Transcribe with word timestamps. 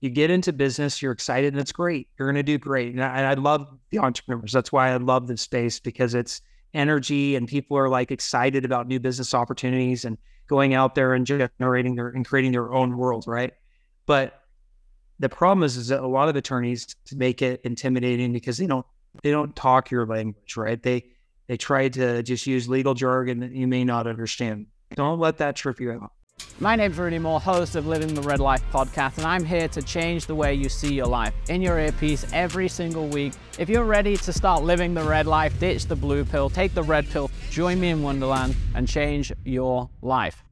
you 0.00 0.10
get 0.10 0.30
into 0.30 0.52
business, 0.52 1.02
you're 1.02 1.12
excited, 1.12 1.52
and 1.52 1.60
it's 1.60 1.72
great. 1.72 2.08
You're 2.18 2.28
going 2.28 2.36
to 2.36 2.42
do 2.42 2.58
great. 2.58 2.94
And 2.94 3.02
I, 3.02 3.30
I 3.30 3.34
love 3.34 3.68
the 3.90 3.98
entrepreneurs. 3.98 4.52
That's 4.52 4.70
why 4.70 4.90
I 4.90 4.96
love 4.96 5.26
this 5.26 5.42
space 5.42 5.80
because 5.80 6.14
it's 6.14 6.40
energy 6.74 7.34
and 7.34 7.48
people 7.48 7.76
are 7.76 7.88
like 7.88 8.10
excited 8.10 8.64
about 8.64 8.86
new 8.86 9.00
business 9.00 9.34
opportunities 9.34 10.04
and 10.04 10.18
going 10.46 10.74
out 10.74 10.94
there 10.94 11.14
and 11.14 11.26
generating 11.26 11.94
their 11.94 12.08
and 12.08 12.26
creating 12.26 12.52
their 12.52 12.72
own 12.72 12.96
world, 12.96 13.24
right? 13.26 13.52
But 14.06 14.40
the 15.18 15.28
problem 15.28 15.64
is, 15.64 15.76
is 15.76 15.88
that 15.88 16.00
a 16.00 16.06
lot 16.06 16.28
of 16.28 16.36
attorneys 16.36 16.94
make 17.12 17.42
it 17.42 17.60
intimidating 17.64 18.32
because 18.32 18.56
they 18.58 18.66
don't 18.66 18.86
they 19.22 19.30
don't 19.30 19.54
talk 19.56 19.90
your 19.90 20.06
language, 20.06 20.56
right? 20.56 20.82
They 20.82 21.04
they 21.48 21.56
try 21.56 21.88
to 21.88 22.22
just 22.22 22.46
use 22.46 22.68
legal 22.68 22.94
jargon 22.94 23.40
that 23.40 23.52
you 23.52 23.66
may 23.66 23.84
not 23.84 24.06
understand. 24.06 24.66
Don't 24.94 25.18
let 25.18 25.38
that 25.38 25.56
trip 25.56 25.80
you 25.80 25.92
up. 25.92 26.12
My 26.60 26.74
name's 26.74 26.98
Rudy 26.98 27.20
Mawer, 27.20 27.40
host 27.40 27.76
of 27.76 27.86
Living 27.86 28.14
the 28.14 28.20
Red 28.20 28.40
Life 28.40 28.64
podcast, 28.72 29.18
and 29.18 29.26
I'm 29.26 29.44
here 29.44 29.68
to 29.68 29.80
change 29.80 30.26
the 30.26 30.34
way 30.34 30.54
you 30.54 30.68
see 30.68 30.92
your 30.92 31.06
life 31.06 31.32
in 31.48 31.62
your 31.62 31.78
earpiece 31.78 32.26
every 32.32 32.68
single 32.68 33.06
week. 33.06 33.34
If 33.60 33.68
you're 33.68 33.84
ready 33.84 34.16
to 34.16 34.32
start 34.32 34.64
living 34.64 34.92
the 34.92 35.04
red 35.04 35.28
life, 35.28 35.56
ditch 35.60 35.86
the 35.86 35.94
blue 35.94 36.24
pill, 36.24 36.50
take 36.50 36.74
the 36.74 36.82
red 36.82 37.08
pill, 37.10 37.30
join 37.50 37.78
me 37.78 37.90
in 37.90 38.02
Wonderland, 38.02 38.56
and 38.74 38.88
change 38.88 39.32
your 39.44 39.88
life. 40.02 40.42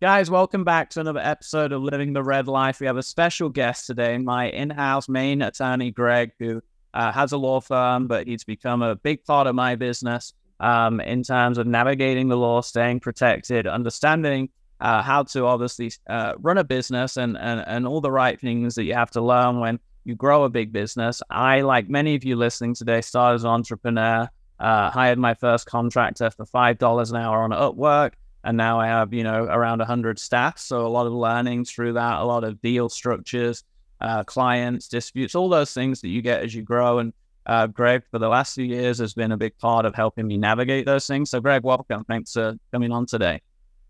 Guys, 0.00 0.30
welcome 0.32 0.64
back 0.64 0.90
to 0.90 1.00
another 1.00 1.20
episode 1.20 1.70
of 1.70 1.80
Living 1.80 2.12
the 2.12 2.24
Red 2.24 2.48
Life. 2.48 2.80
We 2.80 2.86
have 2.86 2.96
a 2.96 3.02
special 3.04 3.48
guest 3.48 3.86
today, 3.86 4.18
my 4.18 4.48
in 4.48 4.68
house 4.68 5.08
main 5.08 5.42
attorney, 5.42 5.92
Greg, 5.92 6.32
who 6.40 6.60
uh, 6.92 7.12
has 7.12 7.30
a 7.30 7.38
law 7.38 7.60
firm, 7.60 8.08
but 8.08 8.26
he's 8.26 8.42
become 8.42 8.82
a 8.82 8.96
big 8.96 9.24
part 9.24 9.46
of 9.46 9.54
my 9.54 9.76
business 9.76 10.34
um, 10.58 11.00
in 11.00 11.22
terms 11.22 11.56
of 11.56 11.68
navigating 11.68 12.26
the 12.26 12.36
law, 12.36 12.62
staying 12.62 12.98
protected, 12.98 13.68
understanding 13.68 14.48
uh, 14.80 15.02
how 15.02 15.22
to 15.22 15.46
obviously 15.46 15.90
uh, 16.08 16.34
run 16.38 16.58
a 16.58 16.64
business 16.64 17.16
and, 17.16 17.36
and, 17.38 17.64
and 17.66 17.86
all 17.86 18.00
the 18.00 18.10
right 18.10 18.40
things 18.40 18.74
that 18.74 18.84
you 18.84 18.94
have 18.94 19.10
to 19.10 19.20
learn 19.20 19.60
when 19.60 19.78
you 20.04 20.14
grow 20.14 20.44
a 20.44 20.48
big 20.48 20.72
business. 20.72 21.22
I, 21.30 21.62
like 21.62 21.88
many 21.88 22.14
of 22.14 22.24
you 22.24 22.36
listening 22.36 22.74
today, 22.74 23.00
started 23.00 23.36
as 23.36 23.44
an 23.44 23.50
entrepreneur, 23.50 24.28
uh, 24.60 24.90
hired 24.90 25.18
my 25.18 25.34
first 25.34 25.66
contractor 25.66 26.30
for 26.30 26.46
$5 26.46 27.10
an 27.10 27.16
hour 27.16 27.42
on 27.42 27.50
Upwork. 27.50 28.12
And 28.44 28.56
now 28.56 28.78
I 28.78 28.86
have, 28.86 29.12
you 29.12 29.24
know, 29.24 29.44
around 29.44 29.78
100 29.78 30.18
staff. 30.18 30.58
So 30.58 30.86
a 30.86 30.88
lot 30.88 31.06
of 31.06 31.12
learning 31.12 31.64
through 31.64 31.94
that, 31.94 32.20
a 32.20 32.24
lot 32.24 32.44
of 32.44 32.60
deal 32.62 32.88
structures, 32.88 33.64
uh, 34.00 34.22
clients, 34.22 34.86
disputes, 34.86 35.34
all 35.34 35.48
those 35.48 35.74
things 35.74 36.00
that 36.02 36.08
you 36.08 36.22
get 36.22 36.42
as 36.42 36.54
you 36.54 36.62
grow. 36.62 37.00
And 37.00 37.12
uh, 37.46 37.66
Greg, 37.66 38.02
for 38.10 38.20
the 38.20 38.28
last 38.28 38.54
few 38.54 38.64
years, 38.64 38.98
has 38.98 39.14
been 39.14 39.32
a 39.32 39.36
big 39.36 39.58
part 39.58 39.84
of 39.84 39.96
helping 39.96 40.28
me 40.28 40.36
navigate 40.36 40.86
those 40.86 41.08
things. 41.08 41.30
So, 41.30 41.40
Greg, 41.40 41.64
welcome. 41.64 42.04
Thanks 42.04 42.34
for 42.34 42.54
coming 42.70 42.92
on 42.92 43.06
today. 43.06 43.40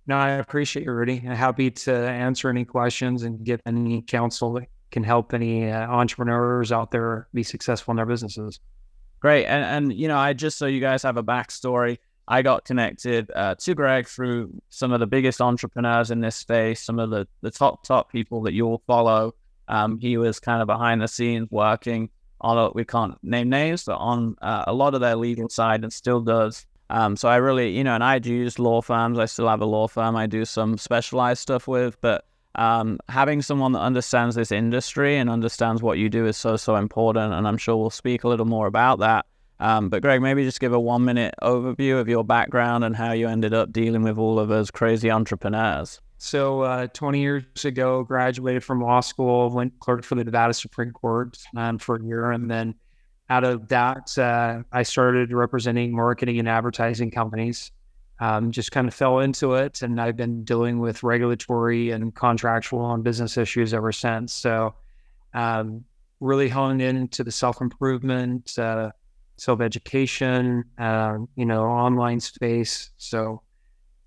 No, 0.06 0.16
I 0.16 0.30
appreciate 0.30 0.84
you, 0.84 0.92
Rudy. 0.92 1.22
I'm 1.26 1.34
happy 1.34 1.70
to 1.70 1.92
answer 1.92 2.48
any 2.48 2.64
questions 2.64 3.24
and 3.24 3.44
get 3.44 3.60
any 3.66 4.02
counsel 4.02 4.52
that 4.54 4.68
can 4.92 5.02
help 5.02 5.34
any 5.34 5.70
uh, 5.70 5.88
entrepreneurs 5.88 6.70
out 6.70 6.92
there 6.92 7.26
be 7.34 7.42
successful 7.42 7.92
in 7.92 7.96
their 7.96 8.06
businesses. 8.06 8.60
Great. 9.18 9.46
And, 9.46 9.64
and, 9.64 9.92
you 9.98 10.06
know, 10.06 10.16
I 10.16 10.32
just 10.32 10.58
so 10.58 10.66
you 10.66 10.80
guys 10.80 11.02
have 11.02 11.16
a 11.16 11.24
backstory, 11.24 11.98
I 12.28 12.42
got 12.42 12.64
connected 12.64 13.30
uh, 13.34 13.56
to 13.56 13.74
Greg 13.74 14.06
through 14.06 14.52
some 14.68 14.92
of 14.92 15.00
the 15.00 15.06
biggest 15.06 15.40
entrepreneurs 15.40 16.10
in 16.12 16.20
this 16.20 16.36
space, 16.36 16.82
some 16.82 17.00
of 17.00 17.10
the, 17.10 17.26
the 17.40 17.50
top, 17.50 17.82
top 17.82 18.12
people 18.12 18.42
that 18.42 18.52
you'll 18.52 18.82
follow. 18.86 19.34
Um, 19.68 19.98
he 19.98 20.16
was 20.16 20.38
kind 20.38 20.62
of 20.62 20.66
behind 20.66 21.02
the 21.02 21.08
scenes 21.08 21.48
working 21.50 22.10
on, 22.40 22.72
we 22.74 22.84
can't 22.84 23.16
name 23.24 23.48
names, 23.48 23.84
but 23.84 23.96
on 23.96 24.36
uh, 24.40 24.64
a 24.68 24.72
lot 24.72 24.94
of 24.94 25.00
their 25.00 25.16
legal 25.16 25.48
side 25.48 25.82
and 25.82 25.92
still 25.92 26.20
does 26.20 26.64
um, 26.90 27.16
so 27.16 27.28
I 27.28 27.36
really, 27.36 27.76
you 27.76 27.82
know, 27.82 27.94
and 27.94 28.04
I 28.04 28.18
do 28.18 28.32
use 28.32 28.58
law 28.58 28.80
firms. 28.80 29.18
I 29.18 29.24
still 29.26 29.48
have 29.48 29.60
a 29.60 29.66
law 29.66 29.88
firm 29.88 30.16
I 30.16 30.26
do 30.26 30.44
some 30.44 30.78
specialized 30.78 31.40
stuff 31.40 31.66
with, 31.66 32.00
but 32.00 32.24
um, 32.54 32.98
having 33.08 33.42
someone 33.42 33.72
that 33.72 33.80
understands 33.80 34.36
this 34.36 34.52
industry 34.52 35.16
and 35.16 35.28
understands 35.28 35.82
what 35.82 35.98
you 35.98 36.08
do 36.08 36.26
is 36.26 36.36
so, 36.36 36.56
so 36.56 36.76
important. 36.76 37.34
And 37.34 37.46
I'm 37.46 37.58
sure 37.58 37.76
we'll 37.76 37.90
speak 37.90 38.24
a 38.24 38.28
little 38.28 38.46
more 38.46 38.66
about 38.66 39.00
that. 39.00 39.26
Um, 39.58 39.88
but 39.88 40.02
Greg, 40.02 40.20
maybe 40.20 40.44
just 40.44 40.60
give 40.60 40.72
a 40.72 40.80
one 40.80 41.04
minute 41.04 41.34
overview 41.42 41.98
of 41.98 42.08
your 42.08 42.24
background 42.24 42.84
and 42.84 42.94
how 42.94 43.12
you 43.12 43.28
ended 43.28 43.54
up 43.54 43.72
dealing 43.72 44.02
with 44.02 44.18
all 44.18 44.38
of 44.38 44.48
those 44.48 44.70
crazy 44.70 45.10
entrepreneurs. 45.10 46.00
So, 46.18 46.62
uh, 46.62 46.86
20 46.88 47.20
years 47.20 47.64
ago, 47.64 48.02
graduated 48.02 48.64
from 48.64 48.80
law 48.80 49.00
school, 49.00 49.50
went 49.50 49.78
clerk 49.80 50.02
for 50.02 50.14
the 50.14 50.24
Nevada 50.24 50.54
Supreme 50.54 50.90
Court 50.92 51.36
um, 51.54 51.78
for 51.78 51.96
a 51.96 52.02
year, 52.02 52.30
and 52.30 52.50
then 52.50 52.74
out 53.28 53.44
of 53.44 53.68
that, 53.68 54.16
uh, 54.18 54.62
I 54.72 54.82
started 54.82 55.32
representing 55.32 55.94
marketing 55.94 56.38
and 56.38 56.48
advertising 56.48 57.10
companies. 57.10 57.72
Um, 58.18 58.50
just 58.50 58.72
kind 58.72 58.88
of 58.88 58.94
fell 58.94 59.18
into 59.18 59.54
it, 59.54 59.82
and 59.82 60.00
I've 60.00 60.16
been 60.16 60.42
dealing 60.44 60.78
with 60.78 61.02
regulatory 61.02 61.90
and 61.90 62.14
contractual 62.14 62.94
and 62.94 63.04
business 63.04 63.36
issues 63.36 63.74
ever 63.74 63.92
since. 63.92 64.32
So, 64.32 64.74
um, 65.34 65.84
really 66.20 66.48
honed 66.48 66.80
into 66.80 67.22
the 67.24 67.30
self 67.30 67.60
improvement, 67.60 68.58
uh, 68.58 68.90
self 69.36 69.60
education, 69.60 70.64
uh, 70.78 71.18
you 71.34 71.44
know, 71.44 71.64
online 71.64 72.20
space. 72.20 72.90
So, 72.96 73.42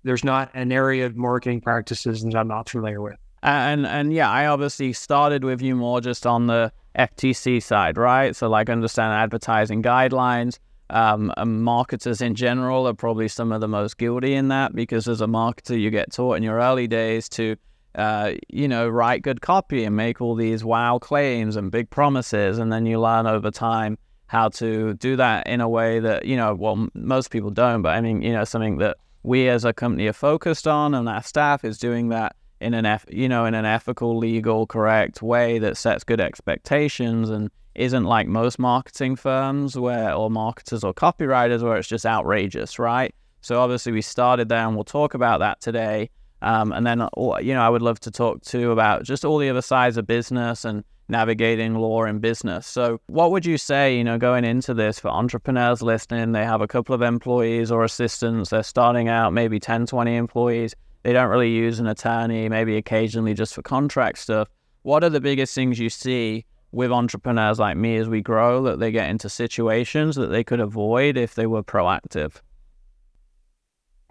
there's 0.02 0.24
not 0.24 0.50
an 0.54 0.72
area 0.72 1.06
of 1.06 1.14
marketing 1.14 1.60
practices 1.60 2.22
that 2.24 2.34
I'm 2.34 2.48
not 2.48 2.68
familiar 2.68 3.00
with. 3.00 3.16
And 3.42 3.86
and 3.86 4.12
yeah, 4.12 4.30
I 4.30 4.46
obviously 4.46 4.92
started 4.92 5.44
with 5.44 5.62
you 5.62 5.74
more 5.74 6.00
just 6.00 6.26
on 6.26 6.46
the 6.46 6.72
FTC 6.98 7.62
side, 7.62 7.96
right? 7.96 8.34
So 8.34 8.48
like 8.48 8.68
understand 8.68 9.12
advertising 9.12 9.82
guidelines. 9.82 10.58
Um, 10.90 11.32
marketers 11.46 12.20
in 12.20 12.34
general 12.34 12.88
are 12.88 12.94
probably 12.94 13.28
some 13.28 13.52
of 13.52 13.60
the 13.60 13.68
most 13.68 13.96
guilty 13.96 14.34
in 14.34 14.48
that 14.48 14.74
because 14.74 15.06
as 15.06 15.20
a 15.20 15.26
marketer, 15.26 15.80
you 15.80 15.88
get 15.90 16.12
taught 16.12 16.36
in 16.36 16.42
your 16.42 16.58
early 16.58 16.88
days 16.88 17.28
to, 17.30 17.54
uh, 17.94 18.32
you 18.48 18.66
know, 18.66 18.88
write 18.88 19.22
good 19.22 19.40
copy 19.40 19.84
and 19.84 19.94
make 19.94 20.20
all 20.20 20.34
these 20.34 20.64
wow 20.64 20.98
claims 20.98 21.54
and 21.54 21.70
big 21.70 21.90
promises, 21.90 22.58
and 22.58 22.72
then 22.72 22.86
you 22.86 22.98
learn 22.98 23.28
over 23.28 23.52
time 23.52 23.98
how 24.26 24.48
to 24.48 24.94
do 24.94 25.14
that 25.16 25.46
in 25.46 25.60
a 25.60 25.68
way 25.68 26.00
that 26.00 26.24
you 26.24 26.36
know, 26.36 26.54
well, 26.54 26.88
most 26.94 27.30
people 27.30 27.50
don't, 27.50 27.82
but 27.82 27.90
I 27.90 28.00
mean, 28.00 28.22
you 28.22 28.32
know, 28.32 28.44
something 28.44 28.78
that 28.78 28.96
we 29.22 29.48
as 29.48 29.64
a 29.64 29.72
company 29.72 30.08
are 30.08 30.12
focused 30.12 30.66
on, 30.66 30.94
and 30.94 31.08
our 31.08 31.22
staff 31.22 31.64
is 31.64 31.78
doing 31.78 32.08
that 32.08 32.34
in 32.60 32.74
an 32.74 33.00
you 33.08 33.28
know 33.28 33.44
in 33.44 33.54
an 33.54 33.64
ethical, 33.64 34.16
legal, 34.16 34.66
correct 34.66 35.22
way 35.22 35.58
that 35.58 35.76
sets 35.76 36.04
good 36.04 36.20
expectations 36.20 37.30
and 37.30 37.50
isn't 37.74 38.04
like 38.04 38.26
most 38.26 38.58
marketing 38.58 39.16
firms 39.16 39.78
where 39.78 40.12
or 40.12 40.30
marketers 40.30 40.84
or 40.84 40.92
copywriters 40.92 41.62
where 41.62 41.76
it's 41.76 41.88
just 41.88 42.04
outrageous, 42.04 42.78
right? 42.78 43.14
So 43.42 43.60
obviously 43.60 43.92
we 43.92 44.02
started 44.02 44.48
there, 44.48 44.66
and 44.66 44.74
we'll 44.74 44.84
talk 44.84 45.14
about 45.14 45.40
that 45.40 45.60
today. 45.60 46.10
Um, 46.42 46.72
and 46.72 46.86
then 46.86 47.02
uh, 47.02 47.08
you 47.40 47.54
know 47.54 47.62
I 47.62 47.68
would 47.68 47.82
love 47.82 48.00
to 48.00 48.10
talk 48.10 48.42
too 48.42 48.70
about 48.70 49.04
just 49.04 49.24
all 49.24 49.38
the 49.38 49.48
other 49.48 49.62
sides 49.62 49.96
of 49.96 50.06
business 50.06 50.64
and 50.64 50.84
navigating 51.08 51.74
law 51.74 52.04
in 52.04 52.20
business. 52.20 52.66
So 52.66 53.00
what 53.08 53.32
would 53.32 53.44
you 53.44 53.58
say, 53.58 53.96
you 53.96 54.04
know, 54.04 54.16
going 54.16 54.44
into 54.44 54.72
this 54.74 55.00
for 55.00 55.08
entrepreneurs 55.08 55.82
listening, 55.82 56.32
they 56.32 56.44
have 56.44 56.60
a 56.60 56.68
couple 56.68 56.94
of 56.94 57.02
employees 57.02 57.72
or 57.72 57.82
assistants, 57.82 58.50
they're 58.50 58.62
starting 58.62 59.08
out 59.08 59.32
maybe 59.32 59.58
10, 59.58 59.86
20 59.86 60.14
employees 60.14 60.74
they 61.02 61.12
don't 61.12 61.28
really 61.28 61.50
use 61.50 61.80
an 61.80 61.86
attorney, 61.86 62.48
maybe 62.48 62.76
occasionally 62.76 63.34
just 63.34 63.54
for 63.54 63.62
contract 63.62 64.18
stuff. 64.18 64.48
What 64.82 65.04
are 65.04 65.10
the 65.10 65.20
biggest 65.20 65.54
things 65.54 65.78
you 65.78 65.88
see 65.90 66.44
with 66.72 66.92
entrepreneurs 66.92 67.58
like 67.58 67.76
me 67.76 67.96
as 67.96 68.08
we 68.08 68.20
grow 68.20 68.62
that 68.62 68.78
they 68.78 68.92
get 68.92 69.10
into 69.10 69.28
situations 69.28 70.16
that 70.16 70.28
they 70.28 70.44
could 70.44 70.60
avoid 70.60 71.16
if 71.16 71.34
they 71.34 71.46
were 71.46 71.62
proactive? 71.62 72.40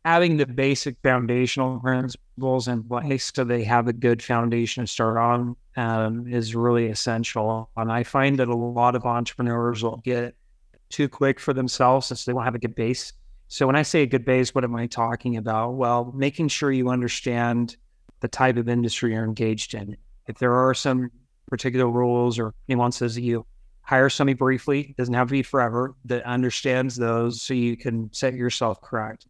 Having 0.06 0.38
the 0.38 0.46
basic 0.46 0.96
foundational 1.04 1.80
principles 1.80 2.68
in 2.68 2.84
place 2.84 3.32
so 3.34 3.44
they 3.44 3.64
have 3.64 3.88
a 3.88 3.94
good 3.94 4.24
foundation 4.24 4.86
to 4.86 4.88
start 4.88 5.18
on 5.18 5.56
um, 5.76 6.28
is 6.28 6.56
really 6.56 6.88
essential. 6.88 7.70
And 7.78 7.92
I 7.92 8.04
find 8.04 8.40
that 8.40 8.48
a 8.48 8.56
lot 8.56 8.96
of 8.96 9.06
entrepreneurs 9.06 9.84
will 9.84 9.98
get 9.98 10.36
too 10.90 11.10
quick 11.10 11.40
for 11.40 11.54
themselves 11.54 12.08
since 12.08 12.26
they 12.26 12.34
don't 12.34 12.44
have 12.44 12.56
a 12.56 12.60
good 12.60 12.76
base 12.76 13.14
so 13.52 13.66
when 13.66 13.76
I 13.76 13.82
say 13.82 14.04
a 14.04 14.06
good 14.06 14.26
base, 14.26 14.54
what 14.54 14.64
am 14.64 14.76
I 14.76 14.86
talking 14.86 15.36
about? 15.36 15.72
Well, 15.72 16.14
making 16.16 16.50
sure 16.50 16.72
you 16.72 16.90
understand 16.90 17.76
the 18.20 18.28
type 18.28 18.58
of 18.58 18.70
industry 18.70 19.14
you're 19.14 19.26
engaged 19.26 19.74
in. 19.74 19.98
If 20.28 20.38
there 20.38 20.54
are 20.54 20.76
some 20.76 21.10
particular 21.48 21.90
rules 21.90 22.38
or 22.38 22.54
nuances 22.68 23.16
that 23.16 23.24
you 23.24 23.48
hire 23.82 24.08
somebody 24.08 24.36
briefly, 24.36 24.94
doesn't 25.00 25.16
have 25.16 25.30
to 25.30 25.32
be 25.32 25.42
forever, 25.42 25.96
that 26.06 26.24
understands 26.26 26.96
those 26.96 27.42
so 27.42 27.56
you 27.56 27.76
can 27.76 28.14
set 28.14 28.36
yourself 28.36 28.82
correct. 28.82 29.26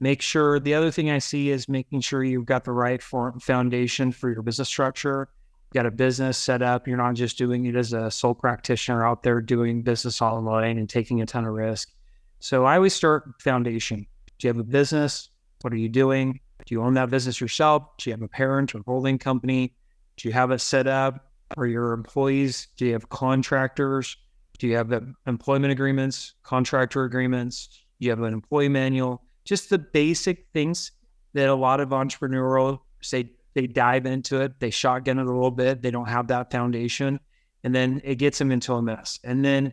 Make 0.00 0.20
sure 0.20 0.58
the 0.58 0.74
other 0.74 0.90
thing 0.90 1.10
I 1.10 1.18
see 1.18 1.50
is 1.50 1.68
making 1.68 2.00
sure 2.00 2.24
you've 2.24 2.46
got 2.46 2.64
the 2.64 2.72
right 2.72 3.00
foundation 3.00 4.10
for 4.10 4.32
your 4.32 4.42
business 4.42 4.68
structure. 4.68 5.28
You 5.72 5.78
got 5.78 5.86
a 5.86 5.92
business 5.92 6.38
set 6.38 6.60
up. 6.60 6.88
You're 6.88 6.96
not 6.96 7.14
just 7.14 7.38
doing 7.38 7.66
it 7.66 7.76
as 7.76 7.92
a 7.92 8.10
sole 8.10 8.34
practitioner 8.34 9.06
out 9.06 9.22
there 9.22 9.40
doing 9.40 9.82
business 9.82 10.20
online 10.20 10.76
and 10.76 10.90
taking 10.90 11.22
a 11.22 11.26
ton 11.26 11.44
of 11.44 11.52
risk 11.52 11.94
so 12.40 12.64
I 12.64 12.76
always 12.76 12.94
start 12.94 13.40
foundation. 13.40 14.06
Do 14.38 14.46
you 14.46 14.48
have 14.48 14.60
a 14.60 14.64
business? 14.64 15.30
What 15.62 15.72
are 15.72 15.76
you 15.76 15.88
doing? 15.88 16.40
Do 16.66 16.74
you 16.74 16.82
own 16.82 16.94
that 16.94 17.10
business 17.10 17.40
yourself? 17.40 17.84
Do 17.98 18.10
you 18.10 18.14
have 18.14 18.22
a 18.22 18.28
parent 18.28 18.74
or 18.74 18.82
holding 18.86 19.18
company? 19.18 19.74
Do 20.16 20.28
you 20.28 20.32
have 20.32 20.50
it 20.50 20.60
set 20.60 20.86
up 20.86 21.32
for 21.54 21.66
your 21.66 21.92
employees? 21.92 22.68
Do 22.76 22.86
you 22.86 22.92
have 22.92 23.08
contractors? 23.08 24.16
Do 24.58 24.66
you 24.68 24.76
have 24.76 24.92
employment 25.26 25.72
agreements, 25.72 26.34
contractor 26.42 27.04
agreements? 27.04 27.68
Do 27.98 28.06
you 28.06 28.10
have 28.10 28.20
an 28.20 28.32
employee 28.32 28.68
manual? 28.68 29.22
Just 29.44 29.70
the 29.70 29.78
basic 29.78 30.46
things 30.52 30.92
that 31.34 31.48
a 31.48 31.54
lot 31.54 31.80
of 31.80 31.88
entrepreneurial 31.90 32.80
say 33.00 33.30
they 33.54 33.66
dive 33.66 34.06
into 34.06 34.40
it, 34.40 34.58
they 34.60 34.70
shotgun 34.70 35.18
it 35.18 35.22
a 35.22 35.32
little 35.32 35.50
bit, 35.50 35.82
they 35.82 35.90
don't 35.90 36.08
have 36.08 36.28
that 36.28 36.50
foundation, 36.50 37.20
and 37.62 37.74
then 37.74 38.00
it 38.04 38.16
gets 38.16 38.38
them 38.38 38.50
into 38.50 38.72
a 38.74 38.82
mess. 38.82 39.18
And 39.24 39.44
then 39.44 39.72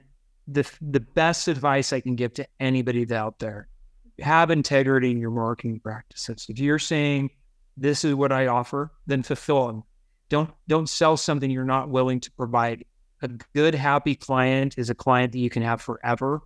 the 0.54 0.70
the 0.82 1.00
best 1.00 1.48
advice 1.48 1.94
I 1.94 2.02
can 2.02 2.16
give 2.16 2.34
to 2.36 2.48
anybody 2.60 3.12
out 3.14 3.40
there: 3.40 3.68
have 4.20 4.52
integrity 4.52 5.12
in 5.12 5.18
your 5.18 5.32
marketing 5.32 5.80
practices. 5.80 6.48
If 6.50 6.60
you're 6.60 6.80
saying 6.80 7.30
this 7.78 8.04
is 8.04 8.16
what 8.16 8.32
I 8.32 8.48
offer, 8.48 8.92
then 9.08 9.24
fulfill 9.24 9.68
them. 9.68 9.84
Don't 10.30 10.52
don't 10.68 10.90
sell 10.90 11.18
something 11.18 11.52
you're 11.52 11.64
not 11.64 11.90
willing 11.90 12.20
to 12.22 12.32
provide. 12.32 12.86
A 13.24 13.28
good, 13.54 13.76
happy 13.76 14.16
client 14.16 14.76
is 14.78 14.90
a 14.90 14.96
client 14.96 15.32
that 15.34 15.40
you 15.40 15.50
can 15.50 15.62
have 15.62 15.80
forever, 15.82 16.42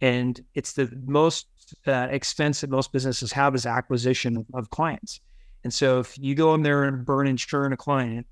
and 0.00 0.40
it's 0.54 0.72
the 0.72 0.90
most 1.06 1.46
uh, 1.86 2.08
expensive 2.10 2.68
most 2.70 2.92
businesses 2.92 3.32
have 3.32 3.54
is 3.54 3.64
acquisition 3.64 4.36
of, 4.38 4.46
of 4.54 4.70
clients. 4.70 5.20
And 5.62 5.72
so 5.72 6.00
if 6.00 6.18
you 6.18 6.34
go 6.34 6.54
in 6.54 6.62
there 6.62 6.84
and 6.84 7.04
burn 7.04 7.26
insuring 7.28 7.72
a 7.72 7.76
client, 7.76 8.26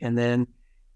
and 0.00 0.16
then 0.16 0.46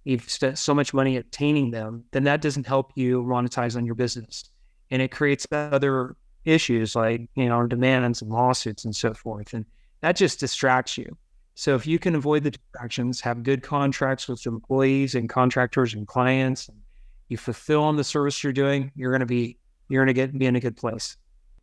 you've 0.09 0.29
spent 0.31 0.59
so 0.59 0.75
much 0.75 0.95
money 0.95 1.17
obtaining 1.17 1.71
them, 1.71 2.05
then 2.13 2.25
that 2.25 2.41
doesn't 2.41 2.67
help 2.67 2.93
you 2.95 3.23
monetize 3.23 3.77
on 3.77 3.85
your 3.85 3.95
business, 3.95 4.51
and 4.91 5.03
it 5.03 5.11
creates 5.11 5.47
other 5.53 6.17
issues 6.45 6.95
like 6.97 7.29
you 7.35 7.47
know 7.47 7.67
demands 7.67 8.23
and 8.23 8.31
lawsuits 8.31 8.85
and 8.85 8.95
so 8.95 9.13
forth, 9.15 9.53
and 9.53 9.65
that 10.01 10.17
just 10.17 10.41
distracts 10.41 10.97
you. 10.97 11.17
So 11.55 11.75
if 11.75 11.87
you 11.87 11.99
can 11.99 12.15
avoid 12.15 12.45
the 12.45 12.53
distractions, 12.53 13.21
have 13.21 13.43
good 13.43 13.63
contracts 13.63 14.29
with 14.29 14.47
employees 14.47 15.15
and 15.15 15.29
contractors 15.29 15.93
and 15.93 16.07
clients, 16.07 16.69
and 16.69 16.79
you 17.29 17.37
fulfill 17.37 17.83
on 17.83 17.97
the 17.97 18.05
service 18.05 18.43
you're 18.43 18.53
doing, 18.53 18.93
you're 18.95 19.19
to 19.19 19.27
be 19.27 19.59
you're 19.89 20.05
to 20.05 20.13
get 20.13 20.37
be 20.39 20.47
in 20.47 20.57
a 20.57 20.61
good 20.61 20.77
place. 20.77 21.17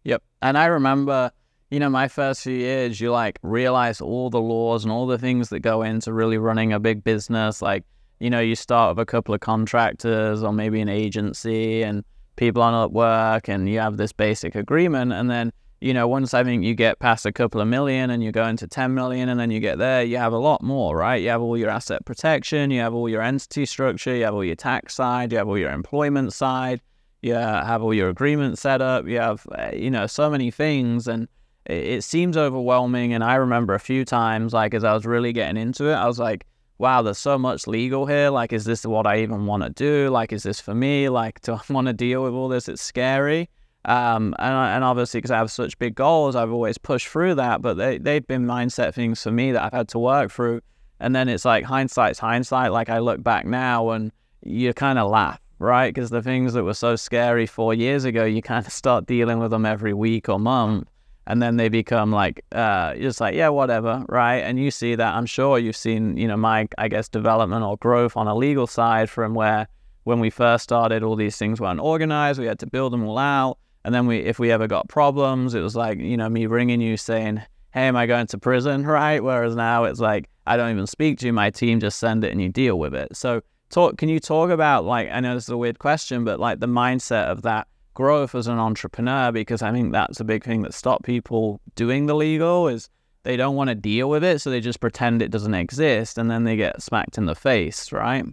Yep. 0.03 0.21
And 0.41 0.57
I 0.57 0.65
remember, 0.67 1.31
you 1.71 1.79
know, 1.79 1.89
my 1.89 2.07
first 2.07 2.43
few 2.43 2.53
years, 2.53 3.01
you 3.01 3.11
like 3.11 3.39
realize 3.41 4.01
all 4.01 4.29
the 4.29 4.39
laws 4.39 4.83
and 4.83 4.91
all 4.91 5.07
the 5.07 5.17
things 5.17 5.49
that 5.49 5.61
go 5.61 5.81
into 5.81 6.13
really 6.13 6.37
running 6.37 6.73
a 6.73 6.79
big 6.79 7.03
business. 7.03 7.61
Like, 7.61 7.83
you 8.25 8.31
know, 8.31 8.39
you 8.39 8.55
start 8.55 8.97
with 8.97 9.03
a 9.03 9.05
couple 9.05 9.35
of 9.35 9.41
contractors 9.41 10.41
or 10.41 10.51
maybe 10.51 10.81
an 10.81 10.89
agency 10.89 11.83
and 11.83 12.03
people 12.37 12.63
on 12.63 12.73
Upwork 12.73 13.47
and 13.47 13.69
you 13.69 13.77
have 13.77 13.97
this 13.97 14.11
basic 14.11 14.55
agreement 14.55 15.13
and 15.13 15.29
then 15.29 15.53
you 15.79 15.93
know, 15.93 16.07
once 16.07 16.33
I 16.33 16.43
think 16.43 16.63
you 16.63 16.73
get 16.73 16.97
past 16.97 17.27
a 17.27 17.31
couple 17.31 17.61
of 17.61 17.67
million 17.67 18.09
and 18.09 18.23
you 18.23 18.31
go 18.31 18.47
into 18.47 18.65
10 18.65 18.95
million 18.95 19.29
and 19.29 19.39
then 19.39 19.51
you 19.51 19.59
get 19.59 19.77
there, 19.77 20.01
you 20.01 20.17
have 20.17 20.33
a 20.33 20.39
lot 20.39 20.63
more, 20.63 20.97
right? 20.97 21.21
You 21.21 21.29
have 21.29 21.43
all 21.43 21.55
your 21.55 21.69
asset 21.69 22.03
protection, 22.05 22.71
you 22.71 22.79
have 22.79 22.95
all 22.95 23.07
your 23.07 23.21
entity 23.21 23.67
structure, 23.67 24.15
you 24.15 24.23
have 24.23 24.33
all 24.33 24.43
your 24.43 24.55
tax 24.55 24.95
side, 24.95 25.31
you 25.31 25.37
have 25.37 25.47
all 25.47 25.59
your 25.59 25.71
employment 25.71 26.33
side, 26.33 26.81
you 27.21 27.35
have 27.35 27.83
all 27.83 27.93
your 27.93 28.09
agreements 28.09 28.61
set 28.61 28.81
up, 28.81 29.05
you 29.07 29.19
have, 29.19 29.45
uh, 29.51 29.69
you 29.71 29.91
know, 29.91 30.07
so 30.07 30.31
many 30.31 30.49
things. 30.49 31.07
And 31.07 31.27
it 31.67 32.03
seems 32.03 32.35
overwhelming. 32.35 33.13
And 33.13 33.23
I 33.23 33.35
remember 33.35 33.75
a 33.75 33.79
few 33.79 34.03
times, 34.05 34.53
like, 34.53 34.73
as 34.73 34.83
I 34.83 34.93
was 34.93 35.05
really 35.05 35.33
getting 35.33 35.61
into 35.61 35.89
it, 35.89 35.93
I 35.93 36.07
was 36.07 36.17
like, 36.17 36.47
wow, 36.77 37.01
there's 37.01 37.17
so 37.17 37.37
much 37.37 37.67
legal 37.67 38.05
here. 38.05 38.29
Like, 38.29 38.53
is 38.53 38.65
this 38.65 38.85
what 38.85 39.07
I 39.07 39.21
even 39.21 39.45
want 39.45 39.63
to 39.63 39.69
do? 39.69 40.09
Like, 40.09 40.33
is 40.33 40.43
this 40.43 40.59
for 40.59 40.75
me? 40.75 41.09
Like, 41.09 41.41
do 41.43 41.53
I 41.53 41.61
want 41.69 41.87
to 41.87 41.93
deal 41.93 42.23
with 42.23 42.33
all 42.33 42.49
this? 42.49 42.67
It's 42.67 42.81
scary. 42.81 43.49
Um, 43.85 44.33
and, 44.39 44.53
and 44.53 44.83
obviously, 44.83 45.19
because 45.19 45.31
I 45.31 45.37
have 45.37 45.51
such 45.51 45.77
big 45.77 45.95
goals, 45.95 46.35
I've 46.35 46.51
always 46.51 46.77
pushed 46.77 47.07
through 47.07 47.35
that. 47.35 47.61
But 47.61 47.75
they, 47.75 47.97
they've 47.97 48.25
been 48.25 48.45
mindset 48.45 48.93
things 48.93 49.21
for 49.21 49.31
me 49.31 49.51
that 49.51 49.63
I've 49.63 49.73
had 49.73 49.87
to 49.89 49.99
work 49.99 50.31
through. 50.31 50.61
And 50.99 51.15
then 51.15 51.29
it's 51.29 51.45
like 51.45 51.65
hindsight's 51.65 52.19
hindsight. 52.19 52.71
Like 52.71 52.89
I 52.89 52.99
look 52.99 53.21
back 53.21 53.45
now 53.45 53.91
and 53.91 54.11
you 54.41 54.73
kind 54.73 54.97
of 54.97 55.11
laugh, 55.11 55.39
right? 55.59 55.93
Because 55.93 56.09
the 56.09 56.21
things 56.21 56.53
that 56.53 56.63
were 56.63 56.73
so 56.73 56.95
scary 56.95 57.45
four 57.45 57.73
years 57.73 58.05
ago, 58.05 58.25
you 58.25 58.41
kind 58.41 58.65
of 58.65 58.71
start 58.71 59.05
dealing 59.05 59.39
with 59.39 59.51
them 59.51 59.65
every 59.65 59.93
week 59.93 60.29
or 60.29 60.39
month. 60.39 60.89
And 61.27 61.41
then 61.41 61.57
they 61.57 61.69
become 61.69 62.11
like, 62.11 62.45
uh, 62.51 62.93
just 62.95 63.19
like, 63.19 63.35
yeah, 63.35 63.49
whatever, 63.49 64.05
right? 64.09 64.37
And 64.37 64.59
you 64.59 64.69
see 64.69 64.95
that. 64.95 65.15
I'm 65.15 65.25
sure 65.25 65.57
you've 65.57 65.75
seen, 65.75 66.17
you 66.17 66.27
know, 66.27 66.37
my, 66.37 66.67
I 66.77 66.87
guess, 66.87 67.09
development 67.09 67.63
or 67.63 67.77
growth 67.77 68.15
on 68.15 68.27
a 68.27 68.35
legal 68.35 68.67
side 68.67 69.09
from 69.09 69.33
where 69.33 69.67
when 70.03 70.19
we 70.19 70.29
first 70.29 70.63
started, 70.63 71.01
all 71.01 71.15
these 71.15 71.37
things 71.37 71.59
weren't 71.59 71.79
organized. 71.79 72.39
We 72.39 72.45
had 72.45 72.59
to 72.59 72.67
build 72.67 72.93
them 72.93 73.03
all 73.07 73.17
out 73.17 73.57
and 73.85 73.93
then 73.93 74.07
we, 74.07 74.17
if 74.17 74.39
we 74.39 74.51
ever 74.51 74.67
got 74.67 74.89
problems, 74.89 75.53
it 75.53 75.61
was 75.61 75.75
like, 75.75 75.99
you 75.99 76.17
know, 76.17 76.27
me 76.27 76.47
ringing 76.47 76.81
you 76.81 76.97
saying, 76.97 77.37
hey, 77.71 77.87
am 77.87 77.95
I 77.95 78.07
going 78.07 78.25
to 78.27 78.37
prison? 78.39 78.83
Right. 78.87 79.23
Whereas 79.23 79.55
now 79.55 79.83
it's 79.83 79.99
like, 79.99 80.27
I 80.47 80.57
don't 80.57 80.71
even 80.71 80.87
speak 80.87 81.19
to 81.19 81.27
you. 81.27 81.33
My 81.33 81.51
team 81.51 81.79
just 81.79 81.99
send 81.99 82.23
it 82.23 82.31
and 82.31 82.41
you 82.41 82.49
deal 82.49 82.79
with 82.79 82.95
it. 82.95 83.15
So 83.15 83.41
talk, 83.69 83.99
can 83.99 84.09
you 84.09 84.19
talk 84.19 84.49
about 84.49 84.85
like, 84.85 85.11
I 85.11 85.19
know 85.19 85.35
this 85.35 85.43
is 85.43 85.49
a 85.49 85.57
weird 85.57 85.77
question, 85.77 86.23
but 86.23 86.39
like 86.39 86.59
the 86.61 86.67
mindset 86.67 87.25
of 87.25 87.43
that 87.43 87.67
growth 87.95 88.35
as 88.35 88.45
an 88.45 88.59
entrepreneur? 88.59 89.31
Because 89.31 89.63
I 89.63 89.71
think 89.71 89.91
that's 89.91 90.19
a 90.19 90.23
big 90.23 90.43
thing 90.43 90.61
that 90.61 90.75
stop 90.75 91.03
people 91.03 91.59
doing 91.73 92.05
the 92.05 92.15
legal 92.15 92.67
is 92.67 92.89
they 93.23 93.35
don't 93.35 93.55
want 93.55 93.69
to 93.69 93.75
deal 93.75 94.07
with 94.07 94.23
it. 94.23 94.41
So 94.41 94.51
they 94.51 94.61
just 94.61 94.79
pretend 94.79 95.23
it 95.23 95.31
doesn't 95.31 95.55
exist 95.55 96.19
and 96.19 96.29
then 96.29 96.43
they 96.43 96.55
get 96.55 96.83
smacked 96.83 97.17
in 97.17 97.25
the 97.25 97.33
face. 97.33 97.91
Right 97.91 98.25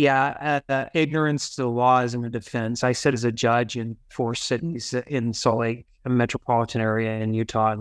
yeah, 0.00 0.60
uh, 0.68 0.86
ignorance 0.94 1.54
to 1.56 1.62
the 1.62 1.68
law 1.68 2.00
is 2.00 2.14
in 2.14 2.24
a 2.24 2.30
defense. 2.30 2.82
I 2.84 2.92
sit 2.92 3.12
as 3.12 3.24
a 3.24 3.32
judge 3.32 3.76
in 3.76 3.96
four 4.08 4.34
cities 4.34 4.94
in 5.06 5.34
Salt 5.34 5.58
Lake, 5.58 5.86
a 6.04 6.08
metropolitan 6.08 6.80
area 6.80 7.18
in 7.18 7.34
Utah. 7.34 7.76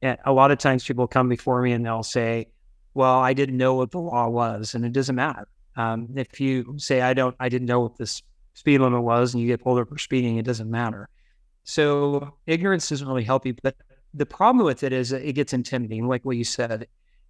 And 0.00 0.18
a 0.24 0.32
lot 0.32 0.50
of 0.50 0.58
times 0.58 0.84
people 0.84 1.06
come 1.06 1.28
before 1.28 1.60
me 1.60 1.72
and 1.72 1.84
they'll 1.84 2.02
say, 2.02 2.46
well, 2.94 3.18
I 3.18 3.34
didn't 3.34 3.58
know 3.58 3.74
what 3.74 3.90
the 3.90 3.98
law 3.98 4.28
was. 4.28 4.74
And 4.74 4.84
it 4.84 4.92
doesn't 4.92 5.14
matter. 5.14 5.46
Um, 5.76 6.08
if 6.16 6.40
you 6.40 6.76
say, 6.78 7.02
I 7.02 7.12
don't, 7.12 7.36
I 7.38 7.48
didn't 7.48 7.66
know 7.66 7.80
what 7.80 7.98
this 7.98 8.22
speed 8.60 8.78
limit 8.78 9.00
was 9.00 9.32
and 9.32 9.42
you 9.42 9.48
get 9.48 9.62
pulled 9.62 9.78
over 9.78 9.86
for 9.86 9.98
speeding, 9.98 10.36
it 10.36 10.44
doesn't 10.44 10.70
matter. 10.70 11.08
So 11.64 12.34
ignorance 12.46 12.90
doesn't 12.90 13.08
really 13.08 13.24
help 13.24 13.46
you. 13.46 13.54
But 13.62 13.74
the 14.12 14.26
problem 14.26 14.66
with 14.66 14.82
it 14.82 14.92
is 14.92 15.12
it 15.12 15.32
gets 15.32 15.54
intimidating, 15.54 16.06
like 16.06 16.26
what 16.26 16.36
you 16.36 16.44
said. 16.44 16.86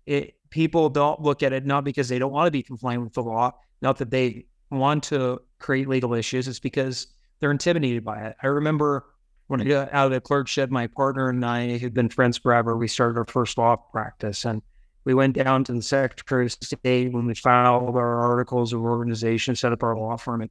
It, 0.06 0.34
people 0.50 0.88
don't 0.88 1.22
look 1.22 1.44
at 1.44 1.52
it 1.52 1.64
not 1.64 1.84
because 1.84 2.08
they 2.08 2.18
don't 2.18 2.32
want 2.32 2.48
to 2.48 2.50
be 2.50 2.64
compliant 2.64 3.04
with 3.04 3.12
the 3.12 3.22
law, 3.22 3.52
not 3.80 3.98
that 3.98 4.10
they 4.10 4.46
want 4.72 5.04
to 5.04 5.40
create 5.60 5.88
legal 5.88 6.14
issues, 6.14 6.48
it's 6.48 6.58
because 6.58 7.06
they're 7.38 7.52
intimidated 7.52 8.04
by 8.04 8.18
it. 8.22 8.36
I 8.42 8.48
remember 8.48 9.06
when 9.46 9.60
I 9.60 9.64
got 9.64 9.92
out 9.92 10.06
of 10.06 10.12
the 10.12 10.20
clerkship, 10.20 10.68
my 10.68 10.88
partner 10.88 11.28
and 11.28 11.44
I 11.44 11.78
had 11.78 11.94
been 11.94 12.08
friends 12.08 12.38
forever. 12.38 12.76
We 12.76 12.88
started 12.88 13.18
our 13.18 13.24
first 13.24 13.56
law 13.56 13.76
practice 13.76 14.44
and 14.44 14.62
we 15.04 15.14
went 15.14 15.36
down 15.36 15.62
to 15.64 15.72
the 15.72 15.82
Secretary 15.82 16.46
of 16.46 16.52
State 16.52 17.12
when 17.12 17.26
we 17.26 17.34
filed 17.34 17.94
our 17.94 18.20
articles 18.20 18.72
of 18.72 18.80
organization, 18.80 19.54
set 19.54 19.72
up 19.72 19.84
our 19.84 19.96
law 19.96 20.16
firm. 20.16 20.40
And 20.40 20.50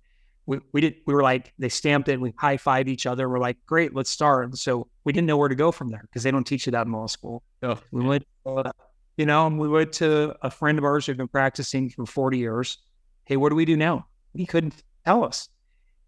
we, 0.49 0.59
we 0.71 0.81
did 0.81 0.95
we 1.05 1.13
were 1.13 1.21
like 1.21 1.53
they 1.59 1.69
stamped 1.69 2.09
it, 2.09 2.19
we 2.19 2.33
high 2.35 2.57
fived 2.57 2.87
each 2.87 3.05
other. 3.05 3.29
We're 3.29 3.37
like, 3.37 3.57
great, 3.67 3.93
let's 3.93 4.09
start. 4.09 4.45
And 4.45 4.57
so 4.57 4.87
we 5.03 5.13
didn't 5.13 5.27
know 5.27 5.37
where 5.37 5.47
to 5.47 5.53
go 5.53 5.71
from 5.71 5.89
there 5.89 6.01
because 6.01 6.23
they 6.23 6.31
don't 6.31 6.43
teach 6.43 6.65
you 6.65 6.71
that 6.71 6.87
in 6.87 6.91
law 6.91 7.05
school. 7.05 7.43
Oh. 7.61 7.79
We 7.91 8.03
went 8.03 8.25
uh, 8.47 8.71
you 9.15 9.27
know, 9.27 9.47
we 9.47 9.67
went 9.67 9.93
to 9.93 10.35
a 10.41 10.49
friend 10.49 10.79
of 10.79 10.83
ours 10.83 11.05
who'd 11.05 11.17
been 11.17 11.27
practicing 11.27 11.91
for 11.91 12.05
40 12.05 12.39
years 12.39 12.79
hey, 13.25 13.37
what 13.37 13.49
do 13.49 13.55
we 13.55 13.63
do 13.63 13.77
now? 13.77 14.07
He 14.33 14.47
couldn't 14.47 14.73
tell 15.05 15.23
us. 15.23 15.49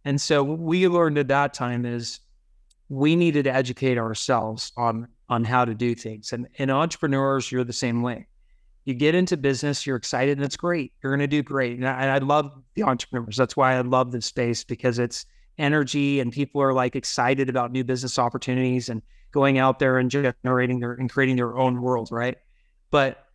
And 0.06 0.20
so 0.20 0.44
what 0.44 0.58
we 0.58 0.88
learned 0.88 1.20
at 1.20 1.28
that 1.28 1.54
time 1.54 1.86
is 1.86 2.20
we 2.90 3.16
needed 3.16 3.44
to 3.44 3.54
educate 3.54 4.00
ourselves 4.00 4.72
on 4.76 5.08
on 5.30 5.44
how 5.44 5.66
to 5.66 5.76
do 5.76 5.94
things. 5.94 6.34
And 6.34 6.48
in 6.56 6.72
entrepreneurs, 6.72 7.52
you're 7.52 7.64
the 7.64 7.74
same 7.74 8.02
way. 8.02 8.26
You 8.86 8.94
get 8.94 9.14
into 9.14 9.38
business, 9.38 9.86
you're 9.86 9.96
excited, 9.96 10.38
and 10.38 10.46
it's 10.46 10.58
great. 10.58 10.94
You're 11.02 11.12
going 11.12 11.20
to 11.20 11.28
do 11.28 11.44
great. 11.44 11.78
And 11.78 11.88
I, 11.88 12.16
I 12.16 12.18
love 12.18 12.52
the 12.74 12.84
entrepreneurs. 12.84 13.38
That's 13.38 13.56
why 13.56 13.76
I 13.76 13.82
love 13.82 14.12
this 14.12 14.26
space 14.26 14.64
because 14.64 14.98
it's 14.98 15.26
energy 15.58 16.20
and 16.20 16.32
people 16.32 16.62
are 16.62 16.74
like 16.74 16.96
excited 16.96 17.50
about 17.50 17.72
new 17.72 17.84
business 17.84 18.18
opportunities 18.18 18.90
and 18.90 19.02
going 19.32 19.58
out 19.58 19.80
there 19.80 19.98
and 19.98 20.10
generating 20.10 20.80
their 20.80 20.94
and 20.94 21.10
creating 21.10 21.36
their 21.36 21.58
own 21.58 21.82
world, 21.82 22.10
right? 22.12 22.38
But 22.90 23.26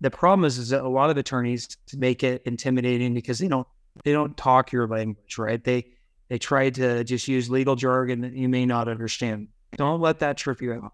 the 0.00 0.10
problem 0.10 0.44
is, 0.44 0.58
is 0.58 0.68
that 0.70 0.82
a 0.82 0.88
lot 0.88 1.10
of 1.10 1.16
attorneys 1.16 1.76
make 1.96 2.22
it 2.22 2.42
intimidating 2.44 3.14
because 3.14 3.38
they 3.38 3.48
don't 3.48 3.66
they 4.04 4.12
don't 4.12 4.36
talk 4.36 4.72
your 4.72 4.86
language, 4.86 5.38
right? 5.38 5.62
They 5.62 5.86
they 6.28 6.38
try 6.38 6.70
to 6.70 7.04
just 7.04 7.26
use 7.26 7.50
legal 7.50 7.74
jargon 7.74 8.20
that 8.20 8.32
you 8.32 8.48
may 8.48 8.66
not 8.66 8.88
understand. 8.88 9.48
Don't 9.76 10.00
let 10.00 10.20
that 10.20 10.36
trip 10.36 10.62
you 10.62 10.72
out. 10.72 10.92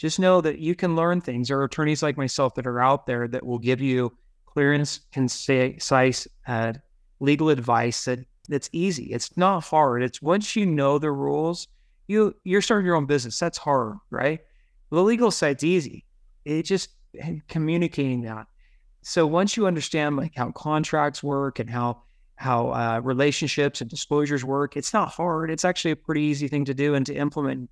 Just 0.00 0.18
know 0.18 0.40
that 0.40 0.58
you 0.58 0.74
can 0.74 0.96
learn 0.96 1.20
things. 1.20 1.48
There 1.48 1.58
are 1.58 1.64
attorneys 1.64 2.02
like 2.02 2.16
myself 2.16 2.54
that 2.54 2.66
are 2.66 2.80
out 2.80 3.04
there 3.04 3.28
that 3.28 3.44
will 3.44 3.58
give 3.58 3.82
you 3.82 4.16
clear 4.46 4.82
concise 5.12 6.26
uh, 6.46 6.72
legal 7.20 7.50
advice 7.50 8.06
that 8.06 8.20
that's 8.48 8.70
easy. 8.72 9.12
It's 9.12 9.36
not 9.36 9.62
hard. 9.62 10.02
It's 10.02 10.22
once 10.22 10.56
you 10.56 10.64
know 10.64 10.98
the 10.98 11.12
rules, 11.12 11.68
you 12.08 12.34
you're 12.44 12.62
starting 12.62 12.86
your 12.86 12.96
own 12.96 13.04
business. 13.04 13.38
That's 13.38 13.58
hard, 13.58 13.98
right? 14.08 14.40
The 14.88 15.02
legal 15.02 15.30
side's 15.30 15.64
easy. 15.64 16.06
It 16.46 16.62
just 16.62 16.88
communicating 17.48 18.22
that. 18.22 18.46
So 19.02 19.26
once 19.26 19.54
you 19.54 19.66
understand 19.66 20.16
like 20.16 20.32
how 20.34 20.50
contracts 20.52 21.22
work 21.22 21.58
and 21.58 21.68
how 21.68 22.04
how 22.36 22.70
uh, 22.70 23.00
relationships 23.04 23.82
and 23.82 23.90
disclosures 23.90 24.46
work, 24.46 24.78
it's 24.78 24.94
not 24.94 25.10
hard. 25.10 25.50
It's 25.50 25.66
actually 25.66 25.90
a 25.90 25.96
pretty 25.96 26.22
easy 26.22 26.48
thing 26.48 26.64
to 26.64 26.72
do 26.72 26.94
and 26.94 27.04
to 27.04 27.14
implement. 27.14 27.68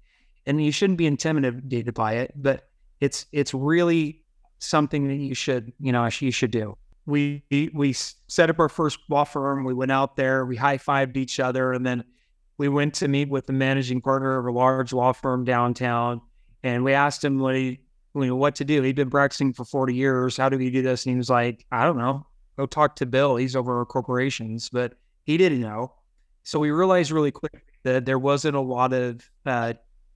And 0.47 0.65
you 0.65 0.73
shouldn't 0.73 0.99
be 0.99 1.07
intimidated 1.07 1.95
by 1.95 2.15
it, 2.15 2.33
but 2.35 2.69
it's 3.01 3.27
it's 3.33 3.53
really 3.53 4.25
something 4.59 5.09
that 5.09 5.17
you 5.17 5.35
should 5.35 5.73
you 5.79 5.93
know 5.93 6.09
you 6.21 6.31
should 6.31 6.51
do. 6.51 6.77
We 7.07 7.43
we 7.75 7.93
set 7.93 8.51
up 8.51 8.59
our 8.59 8.69
first 8.69 8.99
law 9.09 9.25
firm. 9.25 9.65
We 9.65 9.75
went 9.75 9.93
out 9.93 10.17
there. 10.17 10.47
We 10.47 10.57
high 10.57 10.79
fived 10.79 11.17
each 11.17 11.39
other, 11.41 11.73
and 11.73 11.85
then 11.85 12.05
we 12.57 12.69
went 12.69 12.95
to 12.95 13.09
meet 13.09 13.29
with 13.29 13.47
the 13.47 13.53
managing 13.53 14.01
partner 14.01 14.39
of 14.39 14.47
a 14.47 14.51
large 14.51 14.93
law 14.93 15.13
firm 15.13 15.45
downtown. 15.45 16.21
And 16.63 16.83
we 16.83 16.93
asked 16.93 17.23
him 17.23 17.39
what 17.39 17.55
he 17.55 17.81
you 18.15 18.27
know, 18.27 18.37
what 18.37 18.55
to 18.57 18.65
do. 18.65 18.83
He'd 18.83 18.97
been 18.97 19.11
practicing 19.11 19.53
for 19.53 19.65
40 19.65 19.95
years. 19.95 20.37
How 20.37 20.49
do 20.49 20.59
we 20.59 20.71
do 20.71 20.83
this? 20.83 21.07
And 21.07 21.15
he 21.15 21.19
was 21.19 21.31
like, 21.31 21.65
I 21.71 21.85
don't 21.85 21.99
know. 21.99 22.27
Go 22.57 22.67
talk 22.67 22.97
to 22.97 23.07
Bill. 23.07 23.37
He's 23.37 23.55
over 23.55 23.85
corporations, 23.87 24.69
but 24.69 24.95
he 25.25 25.37
didn't 25.37 25.61
know. 25.61 25.93
So 26.43 26.59
we 26.59 26.71
realized 26.71 27.11
really 27.11 27.31
quick 27.31 27.65
that 27.85 28.05
there 28.05 28.19
wasn't 28.19 28.57
a 28.57 28.61
lot 28.61 28.93
of 28.93 29.29
uh, 29.47 29.75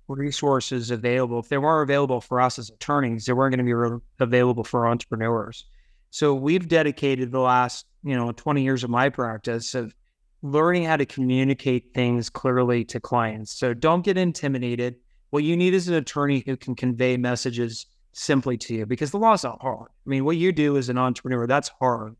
resources 0.08 0.90
available. 0.90 1.38
If 1.38 1.48
they 1.48 1.58
weren't 1.58 1.88
available 1.88 2.20
for 2.20 2.40
us 2.40 2.58
as 2.58 2.70
attorneys, 2.70 3.26
they 3.26 3.32
weren't 3.32 3.52
going 3.52 3.58
to 3.58 3.64
be 3.64 3.74
re- 3.74 3.98
available 4.20 4.64
for 4.64 4.86
entrepreneurs. 4.86 5.64
So 6.10 6.34
we've 6.34 6.68
dedicated 6.68 7.32
the 7.32 7.40
last, 7.40 7.86
you 8.02 8.14
know, 8.14 8.32
20 8.32 8.62
years 8.62 8.84
of 8.84 8.90
my 8.90 9.08
practice 9.08 9.74
of 9.74 9.94
learning 10.42 10.84
how 10.84 10.96
to 10.96 11.06
communicate 11.06 11.94
things 11.94 12.28
clearly 12.28 12.84
to 12.86 13.00
clients. 13.00 13.56
So 13.58 13.72
don't 13.72 14.04
get 14.04 14.18
intimidated. 14.18 14.96
What 15.30 15.44
you 15.44 15.56
need 15.56 15.72
is 15.72 15.88
an 15.88 15.94
attorney 15.94 16.42
who 16.44 16.56
can 16.56 16.74
convey 16.74 17.16
messages 17.16 17.86
simply 18.12 18.58
to 18.58 18.74
you 18.74 18.86
because 18.86 19.10
the 19.10 19.18
law 19.18 19.32
is 19.32 19.44
not 19.44 19.62
hard. 19.62 19.88
I 19.88 20.08
mean, 20.08 20.24
what 20.24 20.36
you 20.36 20.52
do 20.52 20.76
as 20.76 20.88
an 20.88 20.98
entrepreneur, 20.98 21.46
that's 21.46 21.70
hard, 21.80 22.16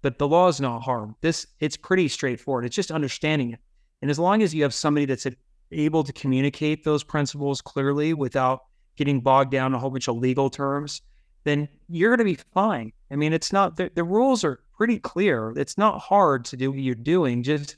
but 0.00 0.18
the 0.18 0.28
law 0.28 0.48
is 0.48 0.60
not 0.60 0.80
hard. 0.80 1.10
This, 1.20 1.46
it's 1.60 1.76
pretty 1.76 2.08
straightforward. 2.08 2.64
It's 2.64 2.76
just 2.76 2.90
understanding 2.90 3.50
it. 3.50 3.60
And 4.00 4.10
as 4.10 4.18
long 4.18 4.42
as 4.42 4.54
you 4.54 4.62
have 4.62 4.74
somebody 4.74 5.04
that's 5.04 5.26
able 5.72 6.04
to 6.04 6.12
communicate 6.12 6.84
those 6.84 7.02
principles 7.02 7.60
clearly 7.60 8.14
without 8.14 8.60
getting 8.96 9.20
bogged 9.20 9.50
down 9.50 9.72
in 9.72 9.74
a 9.74 9.78
whole 9.78 9.90
bunch 9.90 10.08
of 10.08 10.16
legal 10.16 10.48
terms, 10.48 11.02
then 11.44 11.68
you're 11.88 12.16
going 12.16 12.26
to 12.26 12.36
be 12.36 12.42
fine. 12.54 12.92
I 13.10 13.16
mean, 13.16 13.32
it's 13.32 13.52
not, 13.52 13.76
the, 13.76 13.90
the 13.94 14.04
rules 14.04 14.44
are 14.44 14.60
pretty 14.76 14.98
clear. 14.98 15.52
It's 15.56 15.78
not 15.78 16.00
hard 16.00 16.44
to 16.46 16.56
do 16.56 16.70
what 16.70 16.80
you're 16.80 16.94
doing, 16.94 17.42
just 17.42 17.76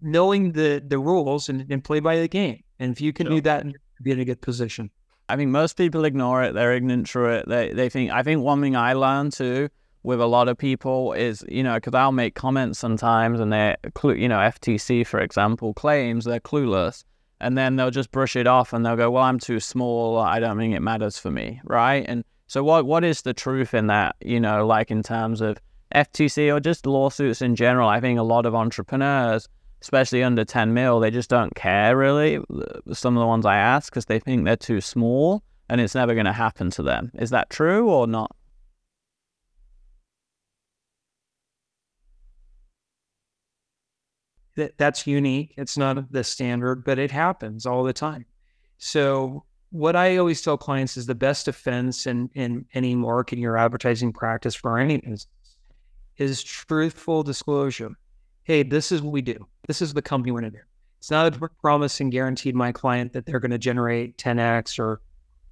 knowing 0.00 0.52
the, 0.52 0.82
the 0.86 0.98
rules 0.98 1.48
and, 1.48 1.70
and 1.70 1.82
play 1.82 2.00
by 2.00 2.18
the 2.18 2.28
game. 2.28 2.62
And 2.78 2.92
if 2.92 3.00
you 3.00 3.12
can 3.12 3.26
sure. 3.26 3.36
do 3.36 3.40
that, 3.42 3.64
you'll 3.64 3.74
be 4.02 4.12
in 4.12 4.20
a 4.20 4.24
good 4.24 4.40
position. 4.40 4.90
I 5.28 5.36
mean, 5.36 5.50
most 5.50 5.76
people 5.76 6.04
ignore 6.04 6.42
it. 6.42 6.54
They're 6.54 6.74
ignorant 6.74 7.08
through 7.08 7.34
it. 7.34 7.48
They, 7.48 7.72
they 7.72 7.88
think, 7.88 8.10
I 8.10 8.22
think 8.22 8.42
one 8.42 8.60
thing 8.60 8.76
I 8.76 8.92
learned 8.92 9.32
too 9.32 9.68
with 10.02 10.20
a 10.20 10.26
lot 10.26 10.48
of 10.48 10.58
people 10.58 11.12
is, 11.12 11.44
you 11.48 11.62
know, 11.62 11.74
because 11.74 11.94
I'll 11.94 12.12
make 12.12 12.34
comments 12.34 12.78
sometimes 12.78 13.40
and 13.40 13.52
they're, 13.52 13.76
you 14.04 14.28
know, 14.28 14.38
FTC, 14.38 15.06
for 15.06 15.20
example, 15.20 15.74
claims 15.74 16.24
they're 16.24 16.40
clueless. 16.40 17.04
And 17.40 17.58
then 17.58 17.76
they'll 17.76 17.90
just 17.90 18.12
brush 18.12 18.36
it 18.36 18.46
off 18.46 18.72
and 18.72 18.86
they'll 18.86 18.96
go, 18.96 19.10
well, 19.10 19.24
I'm 19.24 19.38
too 19.38 19.58
small. 19.60 20.18
I 20.18 20.38
don't 20.38 20.58
think 20.58 20.74
it 20.74 20.80
matters 20.80 21.18
for 21.18 21.30
me. 21.30 21.60
Right. 21.64 22.04
And 22.06 22.24
so 22.46 22.62
what 22.62 22.86
what 22.86 23.02
is 23.04 23.22
the 23.22 23.34
truth 23.34 23.74
in 23.74 23.88
that, 23.88 24.14
you 24.20 24.38
know, 24.38 24.66
like 24.66 24.90
in 24.90 25.02
terms 25.02 25.40
of 25.40 25.58
FTC 25.94 26.54
or 26.54 26.60
just 26.60 26.86
lawsuits 26.86 27.42
in 27.42 27.56
general? 27.56 27.88
I 27.88 28.00
think 28.00 28.18
a 28.18 28.22
lot 28.22 28.46
of 28.46 28.54
entrepreneurs, 28.54 29.48
especially 29.80 30.22
under 30.22 30.44
10 30.44 30.72
mil, 30.72 31.00
they 31.00 31.10
just 31.10 31.30
don't 31.30 31.54
care 31.54 31.96
really. 31.96 32.36
Uh, 32.36 32.94
some 32.94 33.16
of 33.16 33.20
the 33.20 33.26
ones 33.26 33.44
I 33.44 33.56
ask 33.56 33.92
because 33.92 34.06
they 34.06 34.20
think 34.20 34.44
they're 34.44 34.56
too 34.56 34.80
small 34.80 35.42
and 35.68 35.80
it's 35.80 35.94
never 35.94 36.14
going 36.14 36.26
to 36.26 36.32
happen 36.32 36.70
to 36.70 36.82
them. 36.82 37.10
Is 37.14 37.30
that 37.30 37.50
true 37.50 37.88
or 37.88 38.06
not? 38.06 38.36
That, 44.56 44.76
that's 44.76 45.06
unique. 45.06 45.54
It's 45.56 45.78
not 45.78 46.12
the 46.12 46.24
standard, 46.24 46.84
but 46.84 46.98
it 46.98 47.10
happens 47.10 47.66
all 47.66 47.84
the 47.84 47.92
time. 47.92 48.26
So 48.78 49.44
what 49.70 49.96
I 49.96 50.18
always 50.18 50.42
tell 50.42 50.58
clients 50.58 50.96
is 50.96 51.06
the 51.06 51.14
best 51.14 51.46
defense 51.46 52.06
in, 52.06 52.28
in 52.34 52.66
any 52.74 52.94
marketing 52.94 53.46
or 53.46 53.56
advertising 53.56 54.12
practice 54.12 54.54
for 54.54 54.78
any 54.78 54.98
business 54.98 55.26
is 56.18 56.42
truthful 56.42 57.22
disclosure. 57.22 57.90
Hey, 58.44 58.62
this 58.62 58.92
is 58.92 59.00
what 59.00 59.12
we 59.12 59.22
do. 59.22 59.46
This 59.66 59.80
is 59.80 59.94
the 59.94 60.02
company 60.02 60.32
we're 60.32 60.40
going 60.40 60.52
to 60.52 60.58
do. 60.58 60.64
It's 60.98 61.10
not 61.10 61.34
a 61.34 61.48
promise 61.60 62.00
and 62.00 62.12
guaranteed 62.12 62.54
my 62.54 62.70
client 62.70 63.12
that 63.14 63.26
they're 63.26 63.40
going 63.40 63.50
to 63.50 63.58
generate 63.58 64.18
10x 64.18 64.78
or 64.78 65.00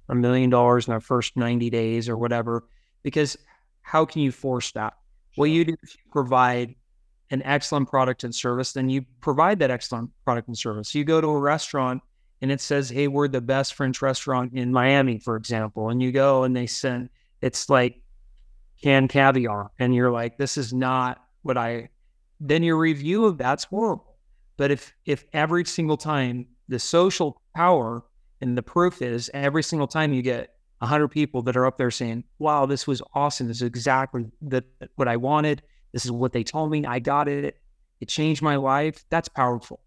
a 0.07 0.15
million 0.15 0.49
dollars 0.49 0.87
in 0.87 0.91
their 0.91 1.01
first 1.01 1.35
90 1.35 1.69
days 1.69 2.07
or 2.07 2.17
whatever, 2.17 2.65
because 3.03 3.37
how 3.81 4.05
can 4.05 4.21
you 4.21 4.31
force 4.31 4.71
that? 4.73 4.93
What 5.35 5.45
you 5.45 5.65
do 5.65 5.75
is 5.81 5.95
you 5.95 6.11
provide 6.11 6.75
an 7.31 7.41
excellent 7.43 7.89
product 7.89 8.23
and 8.23 8.35
service, 8.35 8.73
then 8.73 8.89
you 8.89 9.03
provide 9.21 9.57
that 9.59 9.71
excellent 9.71 10.11
product 10.23 10.47
and 10.47 10.57
service. 10.57 10.93
You 10.93 11.03
go 11.03 11.21
to 11.21 11.27
a 11.27 11.39
restaurant 11.39 12.01
and 12.41 12.51
it 12.51 12.61
says, 12.61 12.89
"Hey, 12.89 13.07
we're 13.07 13.27
the 13.27 13.41
best 13.41 13.73
French 13.73 14.01
restaurant 14.01 14.53
in 14.53 14.71
Miami," 14.71 15.17
for 15.17 15.35
example, 15.37 15.89
and 15.89 16.01
you 16.01 16.11
go 16.11 16.43
and 16.43 16.55
they 16.55 16.67
send 16.67 17.09
it's 17.41 17.69
like 17.69 18.01
canned 18.83 19.09
caviar, 19.09 19.71
and 19.79 19.95
you're 19.95 20.11
like, 20.11 20.37
"This 20.37 20.57
is 20.57 20.73
not 20.73 21.23
what 21.41 21.57
I." 21.57 21.89
Then 22.39 22.63
your 22.63 22.77
review 22.77 23.25
of 23.25 23.37
that's 23.37 23.63
horrible. 23.63 24.17
But 24.57 24.71
if 24.71 24.93
if 25.05 25.25
every 25.33 25.65
single 25.65 25.97
time 25.97 26.47
the 26.67 26.79
social 26.79 27.41
power 27.55 28.03
and 28.41 28.57
the 28.57 28.63
proof 28.63 29.01
is 29.01 29.29
every 29.33 29.63
single 29.63 29.87
time 29.87 30.13
you 30.13 30.21
get 30.21 30.55
hundred 30.81 31.09
people 31.09 31.43
that 31.43 31.55
are 31.55 31.65
up 31.67 31.77
there 31.77 31.91
saying, 31.91 32.23
"Wow, 32.39 32.65
this 32.65 32.87
was 32.87 33.01
awesome. 33.13 33.47
This 33.47 33.57
is 33.57 33.67
exactly 33.67 34.25
the, 34.41 34.63
what 34.95 35.07
I 35.07 35.15
wanted. 35.15 35.61
This 35.91 36.05
is 36.05 36.11
what 36.11 36.31
they 36.31 36.43
told 36.43 36.71
me. 36.71 36.85
I 36.85 36.99
got 36.99 37.27
it. 37.27 37.57
It 37.99 38.07
changed 38.07 38.41
my 38.41 38.55
life." 38.55 39.03
That's 39.09 39.29
powerful. 39.29 39.79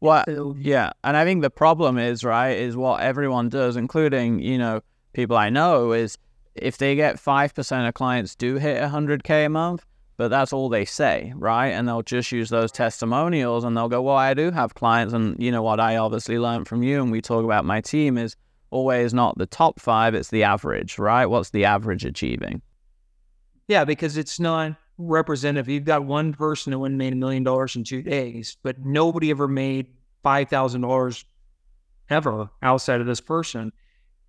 Well, 0.00 0.54
yeah, 0.56 0.90
and 1.02 1.16
I 1.16 1.24
think 1.24 1.42
the 1.42 1.50
problem 1.50 1.98
is 1.98 2.22
right 2.22 2.56
is 2.56 2.76
what 2.76 3.00
everyone 3.00 3.48
does, 3.48 3.76
including 3.76 4.40
you 4.40 4.58
know 4.58 4.80
people 5.12 5.36
I 5.36 5.50
know, 5.50 5.92
is 5.92 6.16
if 6.54 6.78
they 6.78 6.94
get 6.94 7.18
five 7.18 7.54
percent 7.54 7.88
of 7.88 7.94
clients 7.94 8.34
do 8.34 8.56
hit 8.56 8.82
hundred 8.84 9.24
k 9.24 9.44
a 9.44 9.48
month, 9.48 9.84
but 10.16 10.28
that's 10.28 10.52
all 10.52 10.68
they 10.68 10.84
say, 10.84 11.32
right? 11.36 11.68
And 11.68 11.88
they'll 11.88 12.02
just 12.02 12.30
use 12.30 12.48
those 12.50 12.70
testimonials, 12.70 13.64
and 13.64 13.76
they'll 13.76 13.88
go, 13.88 14.02
"Well, 14.02 14.16
I 14.16 14.34
do 14.34 14.50
have 14.52 14.74
clients," 14.74 15.14
and 15.14 15.40
you 15.42 15.50
know 15.50 15.62
what 15.62 15.80
I 15.80 15.96
obviously 15.96 16.38
learned 16.38 16.68
from 16.68 16.82
you, 16.82 17.02
and 17.02 17.10
we 17.10 17.20
talk 17.20 17.44
about 17.44 17.64
my 17.64 17.80
team 17.80 18.18
is 18.18 18.36
always 18.70 19.12
not 19.12 19.36
the 19.38 19.46
top 19.46 19.80
five; 19.80 20.14
it's 20.14 20.30
the 20.30 20.44
average, 20.44 20.98
right? 20.98 21.26
What's 21.26 21.50
the 21.50 21.64
average 21.64 22.04
achieving? 22.04 22.62
Yeah, 23.66 23.84
because 23.84 24.16
it's 24.16 24.38
not 24.38 24.76
representative. 24.98 25.68
You've 25.68 25.84
got 25.84 26.04
one 26.04 26.34
person 26.34 26.72
who 26.72 26.88
made 26.88 27.12
a 27.12 27.16
million 27.16 27.44
dollars 27.44 27.76
in 27.76 27.84
two 27.84 28.02
days, 28.02 28.56
but 28.62 28.78
nobody 28.84 29.30
ever 29.30 29.48
made 29.48 29.86
five 30.22 30.48
thousand 30.48 30.82
dollars 30.82 31.24
ever 32.10 32.50
outside 32.62 33.00
of 33.00 33.06
this 33.06 33.20
person. 33.20 33.72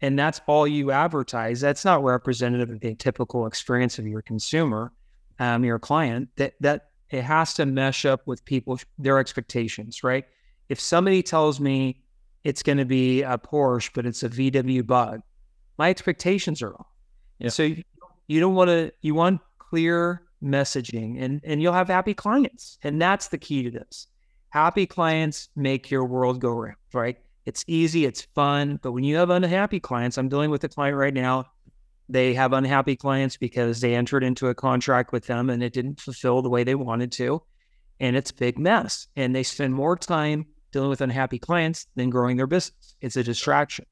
And 0.02 0.18
that's 0.18 0.40
all 0.48 0.66
you 0.66 0.92
advertise. 0.92 1.60
That's 1.60 1.84
not 1.84 2.04
representative 2.04 2.70
of 2.70 2.80
the 2.80 2.96
typical 2.96 3.48
experience 3.48 4.00
of 4.00 4.08
your 4.08 4.22
consumer, 4.22 4.94
um, 5.40 5.66
your 5.66 5.80
client. 5.80 6.30
That 6.38 6.54
that 6.62 6.92
it 7.10 7.24
has 7.24 7.54
to 7.56 7.66
mesh 7.66 8.06
up 8.06 8.26
with 8.26 8.46
people 8.46 8.80
their 8.98 9.18
expectations, 9.20 10.04
right? 10.04 10.26
If 10.70 10.80
somebody 10.80 11.24
tells 11.24 11.60
me 11.60 12.02
it's 12.44 12.64
going 12.64 12.78
to 12.78 12.86
be 12.86 13.24
a 13.24 13.38
Porsche, 13.38 13.90
but 13.94 14.06
it's 14.06 14.24
a 14.24 14.30
VW 14.30 14.86
Bug, 14.86 15.22
my 15.78 15.90
expectations 15.90 16.62
are 16.62 16.74
off. 16.76 16.88
Yeah. 17.40 17.50
So 17.50 17.64
you, 17.64 17.84
you 18.28 18.40
don't 18.40 18.56
want 18.56 18.70
to. 18.70 18.92
You 19.02 19.16
want 19.16 19.42
clear 19.58 20.22
messaging 20.44 21.22
and, 21.22 21.42
and 21.44 21.62
you'll 21.62 21.74
have 21.74 21.88
happy 21.88 22.14
clients. 22.14 22.78
And 22.84 23.02
that's 23.02 23.28
the 23.28 23.38
key 23.38 23.64
to 23.64 23.72
this. 23.72 24.08
Happy 24.50 24.86
clients 24.86 25.50
make 25.56 25.92
your 25.92 26.06
world 26.06 26.40
go 26.40 26.52
round, 26.52 26.78
right? 26.94 27.18
It's 27.46 27.64
easy, 27.68 28.06
it's 28.06 28.22
fun. 28.36 28.80
But 28.82 28.92
when 28.92 29.04
you 29.04 29.18
have 29.18 29.30
unhappy 29.30 29.80
clients, 29.80 30.18
I'm 30.18 30.30
dealing 30.30 30.50
with 30.50 30.64
a 30.64 30.70
client 30.70 30.98
right 30.98 31.14
now. 31.14 31.46
They 32.08 32.34
have 32.34 32.54
unhappy 32.54 32.96
clients 32.96 33.38
because 33.38 33.82
they 33.82 33.96
entered 33.96 34.24
into 34.24 34.48
a 34.48 34.56
contract 34.56 35.12
with 35.12 35.28
them 35.28 35.50
and 35.50 35.62
it 35.62 35.74
didn't 35.74 36.00
fulfill 36.00 36.42
the 36.42 36.50
way 36.50 36.64
they 36.64 36.76
wanted 36.76 37.12
to. 37.14 37.44
And 38.00 38.16
it's 38.16 38.32
a 38.32 38.36
big 38.36 38.58
mess. 38.58 39.08
And 39.16 39.36
they 39.36 39.44
spend 39.44 39.74
more 39.74 39.96
time 39.96 40.46
dealing 40.72 40.90
with 40.90 41.02
unhappy 41.02 41.40
clients 41.40 41.88
than 41.96 42.10
growing 42.10 42.38
their 42.38 42.48
business. 42.48 42.96
It's 43.02 43.16
a 43.16 43.24
distraction. 43.24 43.86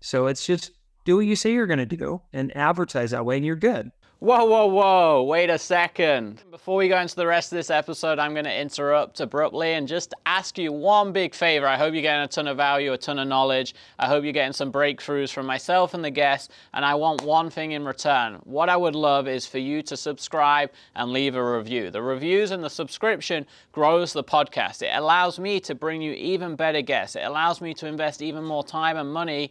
So 0.00 0.26
it's 0.26 0.44
just 0.46 0.72
do 1.04 1.16
what 1.16 1.26
you 1.26 1.36
say 1.36 1.52
you're 1.52 1.66
going 1.66 1.78
to 1.78 1.96
do 1.96 2.22
and 2.32 2.56
advertise 2.56 3.10
that 3.10 3.24
way, 3.24 3.36
and 3.36 3.46
you're 3.46 3.56
good. 3.56 3.90
Whoa, 4.22 4.44
whoa, 4.44 4.66
whoa, 4.66 5.24
wait 5.24 5.50
a 5.50 5.58
second. 5.58 6.44
Before 6.52 6.76
we 6.76 6.86
go 6.86 6.96
into 7.00 7.16
the 7.16 7.26
rest 7.26 7.50
of 7.50 7.56
this 7.56 7.70
episode, 7.70 8.20
I'm 8.20 8.36
to 8.36 8.60
interrupt 8.60 9.18
abruptly 9.18 9.72
and 9.72 9.88
just 9.88 10.14
ask 10.26 10.58
you 10.58 10.70
one 10.72 11.10
big 11.10 11.34
favor. 11.34 11.66
I 11.66 11.76
hope 11.76 11.92
you're 11.92 12.02
getting 12.02 12.22
a 12.22 12.28
ton 12.28 12.46
of 12.46 12.56
value, 12.56 12.92
a 12.92 12.98
ton 12.98 13.18
of 13.18 13.26
knowledge. 13.26 13.74
I 13.98 14.06
hope 14.06 14.22
you're 14.22 14.32
getting 14.32 14.52
some 14.52 14.70
breakthroughs 14.70 15.32
from 15.32 15.46
myself 15.46 15.94
and 15.94 16.04
the 16.04 16.10
guests. 16.10 16.54
And 16.72 16.84
I 16.84 16.94
want 16.94 17.22
one 17.22 17.50
thing 17.50 17.72
in 17.72 17.84
return. 17.84 18.34
What 18.44 18.68
I 18.68 18.76
would 18.76 18.94
love 18.94 19.26
is 19.26 19.44
for 19.44 19.58
you 19.58 19.82
to 19.82 19.96
subscribe 19.96 20.70
and 20.94 21.10
leave 21.10 21.34
a 21.34 21.58
review. 21.58 21.90
The 21.90 22.02
reviews 22.02 22.52
and 22.52 22.62
the 22.62 22.70
subscription 22.70 23.44
grows 23.72 24.12
the 24.12 24.22
podcast. 24.22 24.82
It 24.82 24.92
allows 24.94 25.40
me 25.40 25.58
to 25.58 25.74
bring 25.74 26.00
you 26.00 26.12
even 26.12 26.54
better 26.54 26.80
guests. 26.80 27.16
It 27.16 27.24
allows 27.24 27.60
me 27.60 27.74
to 27.74 27.88
invest 27.88 28.22
even 28.22 28.44
more 28.44 28.62
time 28.62 28.98
and 28.98 29.12
money 29.12 29.50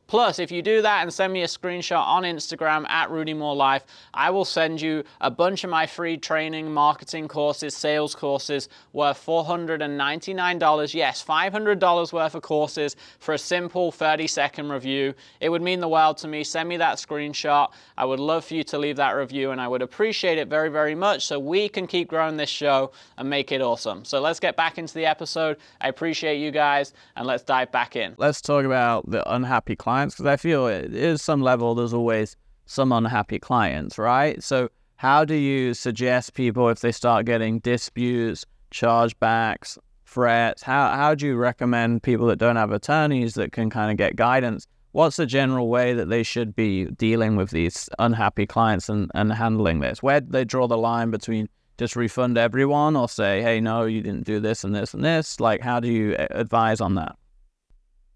Plus, 0.11 0.39
if 0.39 0.51
you 0.51 0.61
do 0.61 0.81
that 0.81 1.03
and 1.03 1.13
send 1.13 1.31
me 1.31 1.41
a 1.41 1.47
screenshot 1.47 2.05
on 2.05 2.23
Instagram 2.23 2.85
at 2.89 3.09
Rudy 3.09 3.33
Life, 3.33 3.85
I 4.13 4.29
will 4.29 4.43
send 4.43 4.81
you 4.81 5.05
a 5.21 5.31
bunch 5.31 5.63
of 5.63 5.69
my 5.69 5.87
free 5.87 6.17
training, 6.17 6.69
marketing 6.73 7.29
courses, 7.29 7.77
sales 7.77 8.13
courses 8.13 8.67
worth 8.91 9.25
$499. 9.25 10.93
Yes, 10.93 11.23
$500 11.23 12.11
worth 12.11 12.35
of 12.35 12.41
courses 12.41 12.97
for 13.19 13.35
a 13.35 13.37
simple 13.37 13.89
30 13.89 14.27
second 14.27 14.69
review. 14.69 15.13
It 15.39 15.47
would 15.47 15.61
mean 15.61 15.79
the 15.79 15.87
world 15.87 16.17
to 16.17 16.27
me. 16.27 16.43
Send 16.43 16.67
me 16.67 16.75
that 16.75 16.97
screenshot. 16.97 17.71
I 17.97 18.03
would 18.03 18.19
love 18.19 18.43
for 18.43 18.55
you 18.55 18.65
to 18.65 18.77
leave 18.77 18.97
that 18.97 19.11
review 19.11 19.51
and 19.51 19.61
I 19.61 19.69
would 19.69 19.81
appreciate 19.81 20.37
it 20.37 20.49
very, 20.49 20.67
very 20.67 20.93
much 20.93 21.25
so 21.25 21.39
we 21.39 21.69
can 21.69 21.87
keep 21.87 22.09
growing 22.09 22.35
this 22.35 22.49
show 22.49 22.91
and 23.17 23.29
make 23.29 23.53
it 23.53 23.61
awesome. 23.61 24.03
So 24.03 24.19
let's 24.19 24.41
get 24.41 24.57
back 24.57 24.77
into 24.77 24.93
the 24.93 25.05
episode. 25.05 25.55
I 25.79 25.87
appreciate 25.87 26.35
you 26.35 26.51
guys 26.51 26.91
and 27.15 27.25
let's 27.25 27.43
dive 27.43 27.71
back 27.71 27.95
in. 27.95 28.15
Let's 28.17 28.41
talk 28.41 28.65
about 28.65 29.09
the 29.09 29.23
unhappy 29.33 29.77
clients 30.01 30.15
because 30.15 30.25
I 30.25 30.37
feel 30.37 30.67
it 30.67 30.93
is 30.93 31.21
some 31.21 31.41
level 31.41 31.75
there's 31.75 31.93
always 31.93 32.35
some 32.65 32.91
unhappy 32.91 33.39
clients, 33.39 33.97
right? 33.97 34.41
So 34.41 34.69
how 34.95 35.25
do 35.25 35.35
you 35.35 35.73
suggest 35.73 36.33
people 36.33 36.69
if 36.69 36.79
they 36.79 36.91
start 36.91 37.25
getting 37.25 37.59
disputes, 37.59 38.45
chargebacks, 38.71 39.77
threats? 40.05 40.63
How 40.63 40.91
how 40.95 41.15
do 41.15 41.27
you 41.27 41.35
recommend 41.35 42.03
people 42.03 42.27
that 42.27 42.39
don't 42.39 42.55
have 42.55 42.71
attorneys 42.71 43.35
that 43.35 43.51
can 43.51 43.69
kind 43.69 43.91
of 43.91 43.97
get 43.97 44.15
guidance? 44.15 44.67
What's 44.93 45.17
the 45.17 45.25
general 45.25 45.69
way 45.69 45.93
that 45.93 46.09
they 46.09 46.23
should 46.23 46.55
be 46.55 46.85
dealing 46.85 47.37
with 47.37 47.51
these 47.51 47.89
unhappy 47.99 48.45
clients 48.45 48.89
and, 48.89 49.09
and 49.15 49.31
handling 49.31 49.79
this? 49.79 50.03
Where 50.03 50.19
do 50.19 50.27
they 50.29 50.43
draw 50.43 50.67
the 50.67 50.77
line 50.77 51.11
between 51.11 51.47
just 51.77 51.95
refund 51.95 52.37
everyone 52.37 52.97
or 52.97 53.07
say, 53.07 53.41
hey, 53.41 53.61
no, 53.61 53.85
you 53.85 54.01
didn't 54.01 54.25
do 54.25 54.39
this 54.41 54.65
and 54.65 54.75
this 54.75 54.93
and 54.93 55.03
this? 55.03 55.39
Like, 55.39 55.61
how 55.61 55.79
do 55.79 55.87
you 55.87 56.15
advise 56.17 56.81
on 56.81 56.95
that? 56.95 57.15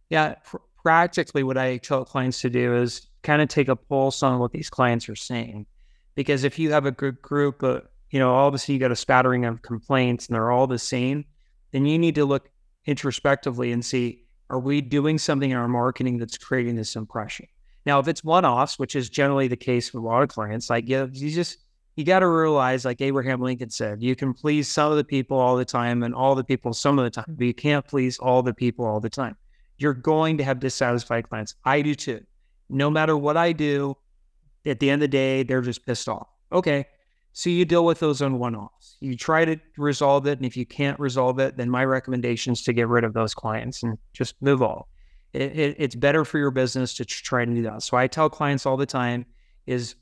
Yeah, 0.10 0.36
practically, 0.86 1.42
what 1.42 1.58
I 1.58 1.78
tell 1.78 2.06
clients 2.06 2.42
to 2.42 2.50
do 2.52 2.76
is 2.76 3.08
kind 3.24 3.42
of 3.42 3.50
take 3.50 3.70
a 3.70 3.76
pulse 3.76 4.22
on 4.22 4.38
what 4.38 4.52
these 4.52 4.70
clients 4.70 5.10
are 5.10 5.16
saying. 5.16 5.66
Because 6.14 6.44
if 6.44 6.60
you 6.60 6.72
have 6.74 6.86
a 6.86 6.92
good 6.92 7.20
group, 7.24 7.64
uh, 7.64 7.80
you 8.12 8.20
know, 8.20 8.32
all 8.32 8.48
of 8.48 8.54
a 8.54 8.60
sudden 8.60 8.76
you 8.76 8.80
got 8.80 8.92
a 8.92 8.96
spattering 8.96 9.46
of 9.46 9.64
complaints 9.64 10.28
and 10.28 10.36
they're 10.36 10.52
all 10.52 10.68
the 10.68 10.78
same, 10.78 11.26
then 11.72 11.88
you 11.88 11.98
need 11.98 12.14
to 12.14 12.24
look 12.24 12.52
introspectively 12.86 13.72
and 13.72 13.84
see 13.84 14.26
are 14.52 14.60
we 14.60 14.80
doing 14.80 15.18
something 15.18 15.50
in 15.50 15.58
our 15.58 15.68
marketing 15.68 16.20
that's 16.20 16.38
creating 16.38 16.76
this 16.76 16.96
impression? 16.96 17.48
Now, 17.88 17.98
if 17.98 18.08
it's 18.08 18.24
one-offs, 18.24 18.78
which 18.78 18.96
is 18.96 19.10
generally 19.10 19.48
the 19.48 19.58
case 19.58 19.92
with 19.92 20.04
a 20.04 20.06
lot 20.06 20.22
of 20.22 20.30
clients, 20.30 20.70
like 20.70 20.88
you, 20.88 21.10
you 21.12 21.32
just 21.32 21.58
you 21.96 22.04
got 22.04 22.20
to 22.20 22.28
realize, 22.28 22.86
like 22.86 23.02
Abraham 23.02 23.42
Lincoln 23.42 23.72
said, 23.72 24.04
you 24.04 24.16
can 24.16 24.36
please 24.36 24.68
some 24.68 24.92
of 24.92 24.98
the 24.98 25.04
people 25.04 25.40
all 25.40 25.56
the 25.56 25.66
time 25.66 26.04
and 26.04 26.14
all 26.14 26.36
the 26.36 26.44
people 26.44 26.74
some 26.76 27.00
of 27.00 27.06
the 27.06 27.10
time, 27.10 27.26
but 27.36 27.48
you 27.48 27.56
can't 27.56 27.88
please 27.88 28.20
all 28.20 28.44
the 28.44 28.54
people 28.54 28.86
all 28.86 29.00
the 29.00 29.10
time. 29.10 29.36
You're 29.78 29.94
going 29.94 30.38
to 30.38 30.44
have 30.44 30.60
dissatisfied 30.60 31.30
clients. 31.30 31.56
I 31.66 31.82
do 31.82 31.96
too. 31.96 32.24
No 32.70 32.90
matter 32.90 33.16
what 33.18 33.38
I 33.38 33.52
do, 33.52 33.98
at 34.66 34.80
the 34.80 34.90
end 34.90 35.02
of 35.02 35.12
the 35.12 35.18
day, 35.18 35.44
they're 35.44 35.62
just 35.62 35.86
pissed 35.86 36.10
off. 36.10 36.28
Okay, 36.52 36.86
so 37.34 37.50
you 37.50 37.66
deal 37.66 37.86
with 37.86 38.00
those 38.00 38.22
on 38.22 38.40
one 38.40 38.56
offs. 38.56 38.98
You 39.02 39.18
try 39.18 39.46
to 39.46 39.60
resolve 39.78 40.26
it. 40.26 40.40
And 40.40 40.46
if 40.46 40.56
you 40.56 40.66
can't 40.66 41.00
resolve 41.00 41.40
it, 41.40 41.58
then 41.58 41.70
my 41.70 41.84
recommendation 41.84 42.54
is 42.54 42.64
to 42.64 42.74
get 42.74 42.88
rid 42.88 43.04
of 43.04 43.14
those 43.14 43.34
clients 43.34 43.84
and 43.84 43.98
just 44.14 44.36
move 44.42 44.62
on. 44.64 44.84
It, 45.34 45.60
it, 45.60 45.76
it's 45.78 45.96
better 45.96 46.24
for 46.24 46.38
your 46.38 46.52
business 46.52 46.94
to 46.96 47.06
try 47.06 47.44
to 47.44 47.54
do 47.54 47.62
that. 47.64 47.84
So 47.84 47.98
I 47.98 48.08
tell 48.08 48.30
clients 48.30 48.66
all 48.66 48.78
the 48.78 48.86
time 48.86 49.26
is 49.68 49.96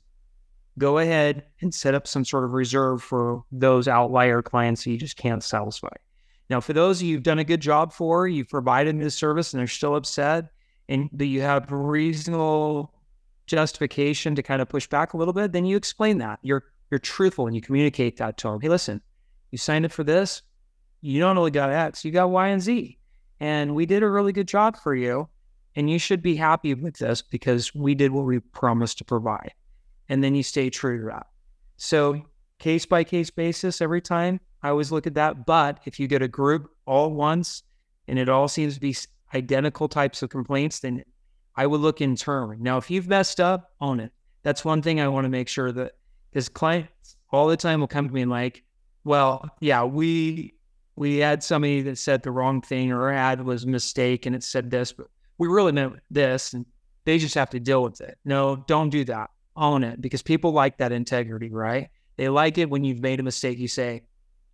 go 0.78 0.98
ahead 0.98 1.44
and 1.60 1.74
set 1.74 1.94
up 1.94 2.06
some 2.06 2.24
sort 2.24 2.44
of 2.44 2.52
reserve 2.52 3.02
for 3.02 3.42
those 3.50 3.88
outlier 3.88 4.40
clients 4.40 4.84
that 4.84 4.90
you 4.90 4.98
just 4.98 5.16
can't 5.16 5.42
satisfy. 5.42 5.88
Now, 6.50 6.60
for 6.60 6.72
those 6.72 7.02
you've 7.02 7.22
done 7.22 7.38
a 7.38 7.44
good 7.44 7.60
job 7.60 7.92
for, 7.92 8.28
you've 8.28 8.48
provided 8.48 9.00
this 9.00 9.14
service 9.14 9.52
and 9.52 9.60
they're 9.60 9.66
still 9.66 9.96
upset, 9.96 10.50
and 10.88 11.08
that 11.12 11.26
you 11.26 11.40
have 11.40 11.72
reasonable 11.72 12.92
justification 13.46 14.34
to 14.34 14.42
kind 14.42 14.60
of 14.62 14.68
push 14.68 14.86
back 14.86 15.12
a 15.12 15.16
little 15.16 15.34
bit, 15.34 15.52
then 15.52 15.64
you 15.64 15.76
explain 15.76 16.18
that. 16.18 16.38
You're 16.42 16.64
you're 16.90 16.98
truthful 16.98 17.46
and 17.46 17.56
you 17.56 17.62
communicate 17.62 18.18
that 18.18 18.36
to 18.38 18.48
them. 18.48 18.60
Hey, 18.60 18.68
listen, 18.68 19.00
you 19.50 19.58
signed 19.58 19.84
up 19.84 19.92
for 19.92 20.04
this. 20.04 20.42
You 21.00 21.20
not 21.20 21.36
only 21.36 21.50
got 21.50 21.70
X, 21.70 22.04
you 22.04 22.12
got 22.12 22.30
Y 22.30 22.48
and 22.48 22.62
Z. 22.62 22.98
And 23.40 23.74
we 23.74 23.86
did 23.86 24.02
a 24.02 24.08
really 24.08 24.32
good 24.32 24.48
job 24.48 24.76
for 24.76 24.94
you. 24.94 25.28
And 25.76 25.90
you 25.90 25.98
should 25.98 26.22
be 26.22 26.36
happy 26.36 26.72
with 26.74 26.98
this 26.98 27.20
because 27.20 27.74
we 27.74 27.94
did 27.94 28.12
what 28.12 28.26
we 28.26 28.38
promised 28.38 28.98
to 28.98 29.04
provide. 29.04 29.52
And 30.08 30.22
then 30.22 30.34
you 30.34 30.42
stay 30.42 30.70
true 30.70 31.00
to 31.00 31.06
that. 31.06 31.26
So, 31.76 32.22
case 32.58 32.86
by 32.86 33.04
case 33.04 33.30
basis, 33.30 33.80
every 33.80 34.00
time 34.00 34.40
I 34.62 34.70
always 34.70 34.92
look 34.92 35.06
at 35.06 35.14
that. 35.14 35.46
But 35.46 35.80
if 35.84 36.00
you 36.00 36.08
get 36.08 36.22
a 36.22 36.28
group 36.28 36.70
all 36.86 37.12
once 37.12 37.62
and 38.08 38.18
it 38.18 38.28
all 38.28 38.48
seems 38.48 38.74
to 38.74 38.80
be 38.80 38.96
identical 39.34 39.88
types 39.88 40.22
of 40.22 40.30
complaints, 40.30 40.80
then 40.80 41.04
I 41.56 41.66
would 41.66 41.80
look 41.80 42.00
internally. 42.00 42.56
Now, 42.58 42.78
if 42.78 42.90
you've 42.90 43.08
messed 43.08 43.40
up, 43.40 43.72
own 43.80 44.00
it. 44.00 44.12
That's 44.42 44.64
one 44.64 44.82
thing 44.82 45.00
I 45.00 45.08
want 45.08 45.24
to 45.24 45.30
make 45.30 45.48
sure 45.48 45.72
that 45.72 45.92
because 46.30 46.48
clients 46.48 47.16
all 47.30 47.46
the 47.46 47.56
time 47.56 47.80
will 47.80 47.88
come 47.88 48.08
to 48.08 48.14
me 48.14 48.22
and 48.22 48.30
like, 48.30 48.64
well, 49.04 49.48
yeah, 49.60 49.84
we 49.84 50.54
we 50.96 51.18
had 51.18 51.42
somebody 51.42 51.82
that 51.82 51.98
said 51.98 52.22
the 52.22 52.30
wrong 52.30 52.62
thing 52.62 52.92
or 52.92 53.10
ad 53.10 53.44
was 53.44 53.64
a 53.64 53.68
mistake 53.68 54.26
and 54.26 54.34
it 54.34 54.44
said 54.44 54.70
this, 54.70 54.92
but 54.92 55.08
we 55.38 55.48
really 55.48 55.72
meant 55.72 55.94
this 56.10 56.52
and 56.52 56.64
they 57.04 57.18
just 57.18 57.34
have 57.34 57.50
to 57.50 57.60
deal 57.60 57.82
with 57.82 58.00
it. 58.00 58.18
No, 58.24 58.64
don't 58.68 58.90
do 58.90 59.04
that. 59.04 59.30
Own 59.56 59.84
it 59.84 60.00
because 60.00 60.22
people 60.22 60.52
like 60.52 60.78
that 60.78 60.92
integrity, 60.92 61.50
right? 61.50 61.88
They 62.16 62.28
like 62.28 62.58
it 62.58 62.70
when 62.70 62.84
you've 62.84 63.00
made 63.00 63.20
a 63.20 63.22
mistake. 63.22 63.58
You 63.58 63.68
say, 63.68 64.02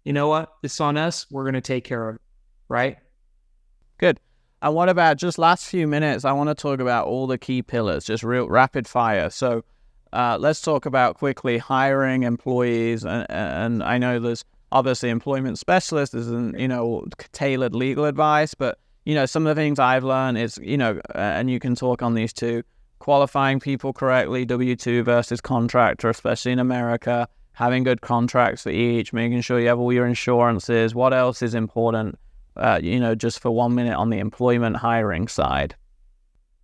you 0.05 0.13
know 0.13 0.29
what? 0.29 0.53
It's 0.63 0.81
on 0.81 0.97
us. 0.97 1.27
We're 1.31 1.45
going 1.45 1.55
to 1.55 1.61
take 1.61 1.85
care 1.85 2.09
of 2.09 2.15
it, 2.17 2.23
right? 2.69 2.99
Good. 3.99 4.19
And 4.63 4.75
what 4.75 4.89
about 4.89 5.17
just 5.17 5.39
last 5.39 5.67
few 5.67 5.87
minutes? 5.87 6.25
I 6.25 6.33
want 6.33 6.49
to 6.51 6.55
talk 6.55 6.81
about 6.81 7.07
all 7.07 7.27
the 7.27 7.39
key 7.39 7.63
pillars, 7.63 8.05
just 8.05 8.23
real 8.23 8.49
rapid 8.49 8.87
fire. 8.87 9.31
So, 9.31 9.65
uh, 10.13 10.37
let's 10.41 10.61
talk 10.61 10.87
about 10.87 11.17
quickly 11.17 11.59
hiring 11.59 12.25
employees. 12.25 13.05
And, 13.05 13.27
and 13.31 13.83
I 13.83 13.97
know 13.99 14.19
there's 14.19 14.45
obviously 14.73 15.11
employment 15.11 15.59
specialists, 15.59 16.13
there's 16.13 16.29
you 16.29 16.69
know 16.69 17.05
tailored 17.33 17.75
legal 17.75 18.05
advice, 18.05 18.55
but 18.55 18.79
you 19.05 19.15
know 19.15 19.27
some 19.27 19.47
of 19.47 19.55
the 19.55 19.61
things 19.61 19.79
I've 19.79 20.05
learned 20.05 20.39
is 20.39 20.59
you 20.63 20.77
know, 20.77 21.01
and 21.15 21.51
you 21.51 21.59
can 21.59 21.75
talk 21.75 22.03
on 22.03 22.15
these 22.15 22.33
too. 22.33 22.63
Qualifying 22.99 23.61
people 23.61 23.93
correctly, 23.93 24.45
W 24.45 24.77
two 24.77 25.03
versus 25.03 25.41
contractor, 25.41 26.11
especially 26.11 26.53
in 26.53 26.59
America. 26.59 27.29
Having 27.61 27.85
good 27.85 28.01
contracts 28.01 28.63
for 28.63 28.71
each, 28.71 29.13
making 29.13 29.43
sure 29.43 29.61
you 29.61 29.69
have 29.69 29.79
all 29.79 29.93
your 29.93 30.07
insurances. 30.07 30.95
What 30.95 31.13
else 31.13 31.43
is 31.43 31.55
important? 31.55 32.19
Uh, 32.57 32.81
you 32.83 32.99
know, 32.99 33.15
just 33.15 33.39
for 33.39 33.51
one 33.51 33.75
minute 33.75 33.95
on 33.95 34.09
the 34.09 34.19
employment 34.19 34.77
hiring 34.77 35.29
side. 35.29 35.77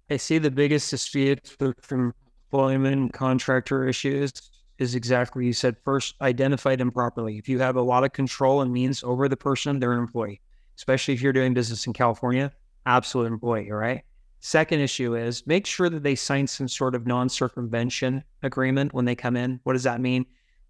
I 0.08 0.16
see 0.16 0.38
the 0.38 0.50
biggest 0.50 0.88
dispute 0.90 1.54
from 1.82 2.14
employment 2.50 3.12
contractor 3.12 3.86
issues 3.86 4.32
is 4.78 4.94
exactly 4.94 5.40
what 5.40 5.46
you 5.46 5.52
said. 5.52 5.76
First, 5.84 6.14
identify 6.22 6.76
them 6.76 6.90
properly. 6.90 7.36
If 7.36 7.46
you 7.46 7.58
have 7.58 7.76
a 7.76 7.82
lot 7.82 8.02
of 8.02 8.14
control 8.14 8.62
and 8.62 8.72
means 8.72 9.04
over 9.04 9.28
the 9.28 9.36
person, 9.36 9.78
they're 9.78 9.92
an 9.92 9.98
employee, 9.98 10.40
especially 10.78 11.12
if 11.12 11.20
you're 11.20 11.34
doing 11.34 11.52
business 11.52 11.86
in 11.86 11.92
California, 11.92 12.50
absolute 12.86 13.26
employee, 13.26 13.70
right? 13.70 14.02
Second 14.40 14.80
issue 14.80 15.14
is 15.14 15.46
make 15.46 15.66
sure 15.66 15.90
that 15.90 16.02
they 16.02 16.14
sign 16.14 16.46
some 16.46 16.68
sort 16.68 16.94
of 16.94 17.06
non 17.06 17.28
circumvention 17.28 18.24
agreement 18.42 18.94
when 18.94 19.04
they 19.04 19.14
come 19.14 19.36
in. 19.36 19.60
What 19.64 19.74
does 19.74 19.82
that 19.82 20.00
mean? 20.00 20.24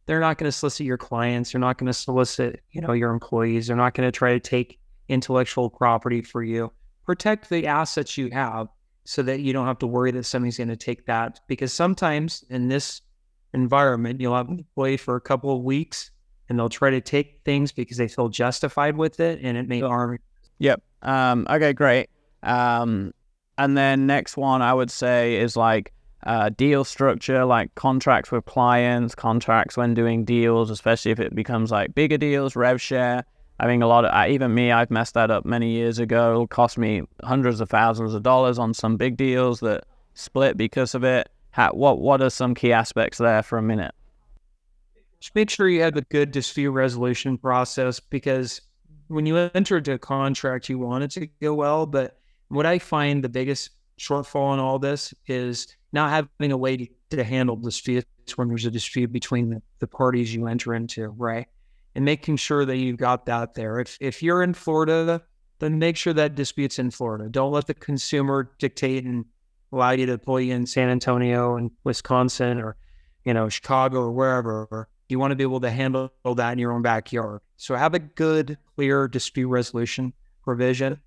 They're 0.06 0.20
not 0.20 0.38
going 0.38 0.48
to 0.48 0.52
solicit 0.52 0.86
your 0.86 0.96
clients. 0.96 1.52
They're 1.52 1.60
not 1.60 1.78
going 1.78 1.88
to 1.88 1.92
solicit, 1.92 2.62
you 2.70 2.80
know, 2.80 2.92
your 2.92 3.12
employees. 3.12 3.66
They're 3.66 3.76
not 3.76 3.94
going 3.94 4.06
to 4.06 4.12
try 4.12 4.32
to 4.32 4.40
take 4.40 4.78
intellectual 5.08 5.68
property 5.68 6.22
for 6.22 6.42
you. 6.42 6.72
Protect 7.04 7.48
the 7.48 7.66
assets 7.66 8.16
you 8.16 8.30
have 8.30 8.68
so 9.04 9.22
that 9.22 9.40
you 9.40 9.52
don't 9.52 9.66
have 9.66 9.78
to 9.78 9.86
worry 9.86 10.10
that 10.12 10.24
somebody's 10.24 10.58
going 10.58 10.68
to 10.68 10.76
take 10.76 11.06
that. 11.06 11.40
Because 11.48 11.72
sometimes 11.72 12.44
in 12.50 12.68
this 12.68 13.02
environment, 13.52 14.20
you'll 14.20 14.36
have 14.36 14.48
an 14.48 14.58
employee 14.58 14.96
for 14.96 15.16
a 15.16 15.20
couple 15.20 15.54
of 15.56 15.62
weeks 15.62 16.10
and 16.48 16.58
they'll 16.58 16.68
try 16.68 16.90
to 16.90 17.00
take 17.00 17.40
things 17.44 17.72
because 17.72 17.96
they 17.96 18.08
feel 18.08 18.28
justified 18.28 18.96
with 18.96 19.18
it 19.20 19.40
and 19.42 19.56
it 19.56 19.68
may 19.68 19.80
harm. 19.80 20.18
Yep. 20.58 20.82
Um, 21.02 21.46
okay, 21.50 21.72
great. 21.72 22.08
Um, 22.42 23.12
and 23.58 23.76
then 23.76 24.06
next 24.06 24.36
one 24.36 24.62
I 24.62 24.72
would 24.72 24.90
say 24.90 25.36
is 25.36 25.56
like 25.56 25.92
uh, 26.26 26.48
deal 26.50 26.84
structure, 26.84 27.44
like 27.44 27.74
contracts 27.76 28.32
with 28.32 28.44
clients, 28.44 29.14
contracts 29.14 29.76
when 29.76 29.94
doing 29.94 30.24
deals, 30.24 30.70
especially 30.70 31.12
if 31.12 31.20
it 31.20 31.34
becomes 31.34 31.70
like 31.70 31.94
bigger 31.94 32.18
deals, 32.18 32.56
rev 32.56 32.82
share. 32.82 33.24
I 33.60 33.66
think 33.66 33.82
a 33.82 33.86
lot 33.86 34.04
of 34.04 34.12
uh, 34.12 34.26
even 34.28 34.52
me, 34.52 34.72
I've 34.72 34.90
messed 34.90 35.14
that 35.14 35.30
up 35.30 35.46
many 35.46 35.70
years 35.70 35.98
ago. 35.98 36.32
It'll 36.32 36.46
cost 36.48 36.76
me 36.76 37.02
hundreds 37.22 37.60
of 37.60 37.70
thousands 37.70 38.12
of 38.12 38.24
dollars 38.24 38.58
on 38.58 38.74
some 38.74 38.96
big 38.96 39.16
deals 39.16 39.60
that 39.60 39.84
split 40.14 40.56
because 40.56 40.94
of 40.94 41.04
it. 41.04 41.30
How, 41.52 41.70
what 41.70 42.00
what 42.00 42.20
are 42.20 42.28
some 42.28 42.54
key 42.54 42.72
aspects 42.72 43.18
there 43.18 43.42
for 43.42 43.56
a 43.56 43.62
minute? 43.62 43.94
Just 45.20 45.34
make 45.34 45.48
sure 45.48 45.68
you 45.68 45.80
have 45.82 45.96
a 45.96 46.02
good 46.02 46.32
dispute 46.32 46.72
resolution 46.72 47.38
process 47.38 48.00
because 48.00 48.60
when 49.06 49.26
you 49.26 49.36
enter 49.54 49.78
into 49.78 49.92
a 49.92 49.98
contract, 49.98 50.68
you 50.68 50.78
want 50.78 51.04
it 51.04 51.10
to 51.12 51.26
go 51.40 51.54
well. 51.54 51.86
But 51.86 52.18
what 52.48 52.66
I 52.66 52.80
find 52.80 53.22
the 53.22 53.28
biggest 53.28 53.70
shortfall 53.98 54.52
in 54.54 54.60
all 54.60 54.78
this 54.78 55.14
is 55.26 55.68
not 55.96 56.10
having 56.38 56.52
a 56.52 56.56
way 56.56 56.76
to, 56.76 56.86
to 57.10 57.24
handle 57.24 57.56
disputes 57.56 58.06
when 58.36 58.48
there's 58.48 58.66
a 58.66 58.70
dispute 58.70 59.12
between 59.12 59.50
the, 59.50 59.62
the 59.80 59.88
parties 59.88 60.32
you 60.32 60.46
enter 60.46 60.74
into, 60.74 61.08
right? 61.08 61.48
and 61.96 62.04
making 62.04 62.36
sure 62.36 62.66
that 62.66 62.76
you've 62.76 62.98
got 62.98 63.24
that 63.24 63.54
there. 63.54 63.80
If 63.80 63.96
if 64.00 64.22
you're 64.22 64.42
in 64.42 64.52
Florida, 64.52 65.22
then 65.58 65.78
make 65.78 65.96
sure 65.96 66.12
that 66.12 66.34
dispute's 66.34 66.78
in 66.78 66.90
Florida. 66.90 67.28
Don't 67.30 67.52
let 67.52 67.66
the 67.66 67.74
consumer 67.74 68.52
dictate 68.58 69.04
and 69.06 69.24
allow 69.72 69.92
you 69.92 70.04
to 70.04 70.12
deploy 70.12 70.38
you 70.38 70.54
in 70.54 70.66
San 70.66 70.90
Antonio 70.90 71.56
and 71.56 71.70
Wisconsin 71.84 72.60
or, 72.60 72.76
you 73.24 73.32
know, 73.32 73.48
Chicago 73.48 74.00
or 74.00 74.12
wherever. 74.12 74.88
You 75.08 75.18
want 75.18 75.30
to 75.30 75.36
be 75.36 75.42
able 75.42 75.60
to 75.60 75.70
handle 75.70 76.12
that 76.22 76.52
in 76.52 76.58
your 76.58 76.72
own 76.72 76.82
backyard. 76.82 77.40
So 77.56 77.74
have 77.74 77.94
a 77.94 77.98
good, 77.98 78.58
clear 78.74 79.08
dispute 79.08 79.48
resolution 79.48 80.12
provision. 80.44 81.00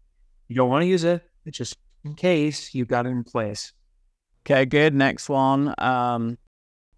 You 0.47 0.55
don't 0.55 0.69
want 0.69 0.81
to 0.81 0.87
use 0.87 1.03
it, 1.03 1.21
but 1.45 1.53
just 1.53 1.77
in 2.03 2.15
case 2.15 2.73
you've 2.73 2.87
got 2.87 3.05
it 3.05 3.09
in 3.09 3.23
place. 3.23 3.73
Okay, 4.49 4.65
good. 4.65 4.95
Next 4.95 5.29
one. 5.29 5.75
Um, 5.77 6.35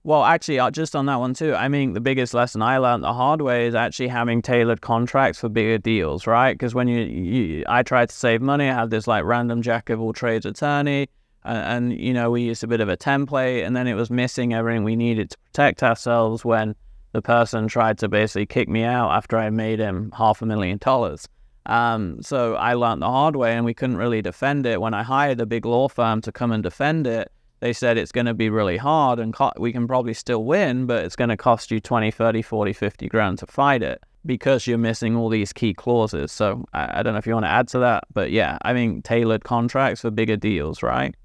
well, 0.05 0.23
actually, 0.23 0.57
uh, 0.57 0.71
just 0.71 0.95
on 0.95 1.05
that 1.07 1.19
one 1.19 1.33
too. 1.33 1.53
I 1.53 1.67
mean, 1.67 1.91
the 1.91 1.99
biggest 1.99 2.33
lesson 2.33 2.61
I 2.61 2.77
learned 2.77 3.03
the 3.03 3.11
hard 3.11 3.41
way 3.41 3.67
is 3.67 3.75
actually 3.75 4.07
having 4.07 4.41
tailored 4.41 4.79
contracts 4.79 5.41
for 5.41 5.49
bigger 5.49 5.77
deals, 5.77 6.25
right? 6.25 6.53
Because 6.53 6.73
when 6.73 6.87
you, 6.87 7.01
you, 7.01 7.65
I 7.67 7.83
tried 7.83 8.07
to 8.07 8.15
save 8.15 8.41
money, 8.41 8.69
I 8.69 8.73
had 8.73 8.89
this 8.89 9.05
like 9.05 9.25
random 9.25 9.61
jack 9.61 9.89
of 9.89 9.99
all 9.99 10.13
trades 10.13 10.45
attorney, 10.45 11.09
and, 11.43 11.91
and 11.91 11.99
you 11.99 12.13
know 12.13 12.31
we 12.31 12.43
used 12.43 12.63
a 12.63 12.67
bit 12.67 12.79
of 12.79 12.87
a 12.87 12.95
template, 12.95 13.65
and 13.65 13.75
then 13.75 13.85
it 13.85 13.95
was 13.95 14.09
missing 14.09 14.53
everything 14.53 14.85
we 14.85 14.95
needed 14.95 15.31
to 15.31 15.37
protect 15.39 15.83
ourselves 15.83 16.45
when 16.45 16.73
the 17.11 17.21
person 17.21 17.67
tried 17.67 17.97
to 17.97 18.07
basically 18.07 18.45
kick 18.45 18.69
me 18.69 18.83
out 18.83 19.11
after 19.11 19.37
I 19.37 19.49
made 19.49 19.79
him 19.79 20.13
half 20.17 20.41
a 20.41 20.45
million 20.45 20.77
dollars. 20.77 21.27
Um, 21.65 22.21
so 22.21 22.55
I 22.55 22.75
learned 22.75 23.01
the 23.01 23.09
hard 23.09 23.35
way, 23.35 23.57
and 23.57 23.65
we 23.65 23.73
couldn't 23.73 23.97
really 23.97 24.21
defend 24.21 24.65
it. 24.65 24.79
When 24.79 24.93
I 24.93 25.03
hired 25.03 25.41
a 25.41 25.45
big 25.45 25.65
law 25.65 25.89
firm 25.89 26.21
to 26.21 26.31
come 26.31 26.53
and 26.53 26.63
defend 26.63 27.07
it 27.07 27.29
they 27.61 27.73
said 27.73 27.97
it's 27.97 28.11
going 28.11 28.25
to 28.25 28.33
be 28.33 28.49
really 28.49 28.77
hard 28.77 29.19
and 29.19 29.33
co- 29.33 29.53
we 29.57 29.71
can 29.71 29.87
probably 29.87 30.13
still 30.13 30.43
win, 30.43 30.87
but 30.87 31.05
it's 31.05 31.15
going 31.15 31.29
to 31.29 31.37
cost 31.37 31.71
you 31.71 31.79
20, 31.79 32.11
30, 32.11 32.41
40, 32.41 32.73
50 32.73 33.07
grand 33.07 33.37
to 33.39 33.45
fight 33.45 33.83
it 33.83 34.03
because 34.25 34.67
you're 34.67 34.79
missing 34.79 35.15
all 35.15 35.29
these 35.29 35.53
key 35.53 35.73
clauses. 35.73 36.31
So 36.31 36.65
I, 36.73 36.99
I 36.99 37.03
don't 37.03 37.13
know 37.13 37.19
if 37.19 37.27
you 37.27 37.33
want 37.33 37.45
to 37.45 37.49
add 37.49 37.67
to 37.69 37.79
that, 37.79 38.03
but 38.13 38.31
yeah, 38.31 38.57
I 38.63 38.73
mean, 38.73 39.03
tailored 39.03 39.43
contracts 39.43 40.01
for 40.01 40.09
bigger 40.11 40.35
deals, 40.35 40.83
right? 40.83 41.15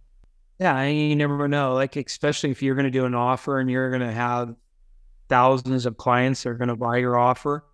Yeah, 0.58 0.84
you 0.84 1.16
never 1.16 1.48
know. 1.48 1.74
Like, 1.74 1.96
especially 1.96 2.50
if 2.50 2.62
you're 2.62 2.74
going 2.74 2.84
to 2.84 2.90
do 2.90 3.06
an 3.06 3.14
offer 3.14 3.58
and 3.58 3.70
you're 3.70 3.90
going 3.90 4.06
to 4.06 4.12
have 4.12 4.54
thousands 5.28 5.86
of 5.86 5.96
clients 5.96 6.42
that 6.42 6.50
are 6.50 6.54
going 6.54 6.68
to 6.68 6.76
buy 6.76 6.98
your 6.98 7.18
offer. 7.18 7.64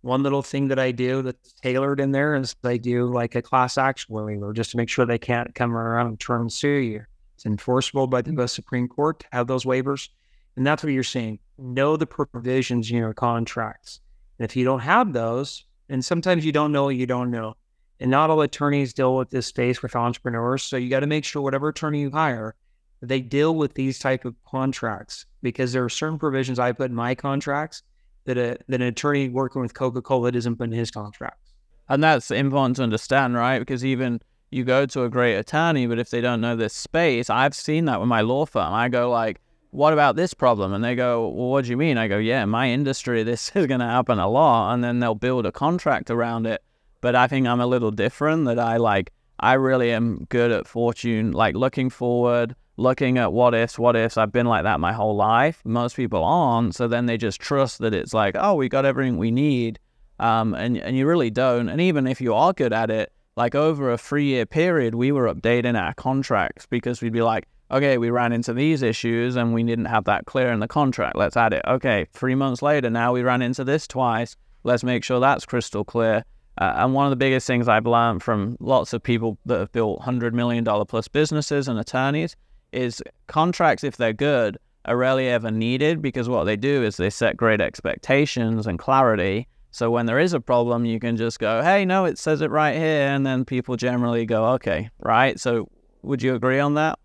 One 0.00 0.22
little 0.22 0.42
thing 0.42 0.68
that 0.68 0.78
I 0.78 0.92
do 0.92 1.22
that's 1.22 1.52
tailored 1.54 2.00
in 2.00 2.12
there 2.12 2.34
is 2.36 2.54
I 2.64 2.78
do 2.78 3.06
like 3.06 3.34
a 3.34 3.42
class 3.42 3.76
action 3.76 4.14
waiver 4.14 4.52
just 4.52 4.70
to 4.70 4.76
make 4.76 4.88
sure 4.88 5.04
they 5.04 5.18
can't 5.18 5.54
come 5.54 5.76
around 5.76 6.06
and 6.06 6.22
and 6.28 6.52
sue 6.52 6.68
you. 6.68 7.04
It's 7.38 7.46
enforceable 7.46 8.08
by 8.08 8.20
the 8.20 8.32
U.S. 8.32 8.52
Supreme 8.52 8.88
Court 8.88 9.20
to 9.20 9.26
have 9.30 9.46
those 9.46 9.64
waivers. 9.64 10.08
And 10.56 10.66
that's 10.66 10.82
what 10.82 10.92
you're 10.92 11.04
saying. 11.04 11.38
Know 11.56 11.96
the 11.96 12.04
provisions 12.04 12.90
in 12.90 12.96
your 12.96 13.14
contracts. 13.14 14.00
And 14.38 14.44
if 14.44 14.56
you 14.56 14.64
don't 14.64 14.80
have 14.80 15.12
those, 15.12 15.64
and 15.88 16.04
sometimes 16.04 16.44
you 16.44 16.50
don't 16.50 16.72
know 16.72 16.86
what 16.86 16.96
you 16.96 17.06
don't 17.06 17.30
know. 17.30 17.54
And 18.00 18.10
not 18.10 18.28
all 18.28 18.40
attorneys 18.40 18.92
deal 18.92 19.16
with 19.16 19.30
this 19.30 19.46
space 19.46 19.82
with 19.82 19.94
entrepreneurs. 19.94 20.64
So 20.64 20.76
you 20.76 20.90
got 20.90 21.00
to 21.00 21.06
make 21.06 21.24
sure 21.24 21.40
whatever 21.40 21.68
attorney 21.68 22.00
you 22.00 22.10
hire, 22.10 22.56
they 23.02 23.20
deal 23.20 23.54
with 23.54 23.74
these 23.74 24.00
type 24.00 24.24
of 24.24 24.34
contracts 24.44 25.24
because 25.40 25.72
there 25.72 25.84
are 25.84 25.88
certain 25.88 26.18
provisions 26.18 26.58
I 26.58 26.72
put 26.72 26.90
in 26.90 26.96
my 26.96 27.14
contracts 27.14 27.84
that, 28.24 28.36
a, 28.36 28.58
that 28.66 28.80
an 28.80 28.88
attorney 28.88 29.28
working 29.28 29.62
with 29.62 29.74
Coca-Cola 29.74 30.32
doesn't 30.32 30.56
put 30.56 30.64
in 30.64 30.72
his 30.72 30.90
contracts. 30.90 31.52
And 31.88 32.02
that's 32.02 32.32
important 32.32 32.78
to 32.78 32.82
understand, 32.82 33.36
right? 33.36 33.60
Because 33.60 33.84
even 33.84 34.20
you 34.50 34.64
go 34.64 34.86
to 34.86 35.04
a 35.04 35.08
great 35.08 35.36
attorney, 35.36 35.86
but 35.86 35.98
if 35.98 36.10
they 36.10 36.20
don't 36.20 36.40
know 36.40 36.56
this 36.56 36.74
space, 36.74 37.28
I've 37.28 37.54
seen 37.54 37.84
that 37.86 38.00
with 38.00 38.08
my 38.08 38.22
law 38.22 38.46
firm. 38.46 38.72
I 38.72 38.88
go 38.88 39.10
like, 39.10 39.40
what 39.70 39.92
about 39.92 40.16
this 40.16 40.32
problem? 40.32 40.72
And 40.72 40.82
they 40.82 40.94
go, 40.94 41.28
well, 41.28 41.50
what 41.50 41.64
do 41.64 41.70
you 41.70 41.76
mean? 41.76 41.98
I 41.98 42.08
go, 42.08 42.18
yeah, 42.18 42.42
in 42.42 42.48
my 42.48 42.70
industry, 42.70 43.22
this 43.24 43.50
is 43.54 43.66
going 43.66 43.80
to 43.80 43.86
happen 43.86 44.18
a 44.18 44.28
lot. 44.28 44.72
And 44.72 44.82
then 44.82 45.00
they'll 45.00 45.14
build 45.14 45.46
a 45.46 45.52
contract 45.52 46.10
around 46.10 46.46
it. 46.46 46.62
But 47.00 47.14
I 47.14 47.26
think 47.28 47.46
I'm 47.46 47.60
a 47.60 47.66
little 47.66 47.90
different 47.90 48.46
that 48.46 48.58
I 48.58 48.76
like, 48.78 49.12
I 49.38 49.52
really 49.52 49.92
am 49.92 50.26
good 50.30 50.50
at 50.50 50.66
fortune, 50.66 51.30
like 51.30 51.54
looking 51.54 51.90
forward, 51.90 52.56
looking 52.76 53.18
at 53.18 53.32
what 53.32 53.54
ifs, 53.54 53.78
what 53.78 53.94
ifs. 53.94 54.16
I've 54.16 54.32
been 54.32 54.46
like 54.46 54.64
that 54.64 54.80
my 54.80 54.92
whole 54.92 55.14
life. 55.14 55.60
Most 55.64 55.94
people 55.94 56.24
aren't. 56.24 56.74
So 56.74 56.88
then 56.88 57.06
they 57.06 57.16
just 57.16 57.40
trust 57.40 57.78
that 57.78 57.94
it's 57.94 58.14
like, 58.14 58.34
oh, 58.38 58.54
we 58.54 58.68
got 58.68 58.84
everything 58.84 59.16
we 59.16 59.30
need. 59.30 59.78
Um, 60.18 60.54
and, 60.54 60.76
and 60.78 60.96
you 60.96 61.06
really 61.06 61.30
don't. 61.30 61.68
And 61.68 61.80
even 61.80 62.08
if 62.08 62.20
you 62.20 62.34
are 62.34 62.52
good 62.52 62.72
at 62.72 62.90
it, 62.90 63.12
like 63.38 63.54
over 63.54 63.92
a 63.92 63.96
three 63.96 64.24
year 64.24 64.44
period, 64.44 64.96
we 64.96 65.12
were 65.12 65.32
updating 65.32 65.80
our 65.80 65.94
contracts 65.94 66.66
because 66.66 67.00
we'd 67.00 67.12
be 67.12 67.22
like, 67.22 67.46
okay, 67.70 67.96
we 67.96 68.10
ran 68.10 68.32
into 68.32 68.52
these 68.52 68.82
issues 68.82 69.36
and 69.36 69.54
we 69.54 69.62
didn't 69.62 69.84
have 69.84 70.04
that 70.04 70.26
clear 70.26 70.52
in 70.52 70.58
the 70.58 70.66
contract. 70.66 71.16
Let's 71.16 71.36
add 71.36 71.52
it. 71.52 71.62
Okay, 71.68 72.06
three 72.12 72.34
months 72.34 72.62
later, 72.62 72.90
now 72.90 73.12
we 73.12 73.22
ran 73.22 73.40
into 73.40 73.62
this 73.62 73.86
twice. 73.86 74.34
Let's 74.64 74.82
make 74.82 75.04
sure 75.04 75.20
that's 75.20 75.46
crystal 75.46 75.84
clear. 75.84 76.24
Uh, 76.60 76.72
and 76.78 76.92
one 76.92 77.06
of 77.06 77.10
the 77.10 77.16
biggest 77.16 77.46
things 77.46 77.68
I've 77.68 77.86
learned 77.86 78.24
from 78.24 78.56
lots 78.58 78.92
of 78.92 79.04
people 79.04 79.38
that 79.46 79.60
have 79.60 79.70
built 79.70 80.00
$100 80.00 80.32
million 80.32 80.64
plus 80.64 81.06
businesses 81.06 81.68
and 81.68 81.78
attorneys 81.78 82.34
is 82.72 83.00
contracts, 83.28 83.84
if 83.84 83.96
they're 83.96 84.12
good, 84.12 84.58
are 84.84 84.96
rarely 84.96 85.28
ever 85.28 85.52
needed 85.52 86.02
because 86.02 86.28
what 86.28 86.42
they 86.44 86.56
do 86.56 86.82
is 86.82 86.96
they 86.96 87.10
set 87.10 87.36
great 87.36 87.60
expectations 87.60 88.66
and 88.66 88.80
clarity 88.80 89.46
so 89.70 89.90
when 89.90 90.06
there 90.06 90.18
is 90.18 90.32
a 90.32 90.40
problem, 90.40 90.84
you 90.84 90.98
can 90.98 91.16
just 91.16 91.38
go, 91.38 91.62
hey, 91.62 91.84
no, 91.84 92.04
it 92.04 92.18
says 92.18 92.40
it 92.40 92.50
right 92.50 92.76
here. 92.76 93.08
And 93.08 93.24
then 93.24 93.44
people 93.44 93.76
generally 93.76 94.24
go, 94.24 94.46
okay, 94.54 94.90
right? 94.98 95.38
So 95.38 95.68
would 96.02 96.22
you 96.22 96.34
agree 96.34 96.58
on 96.58 96.74
that? 96.74 96.98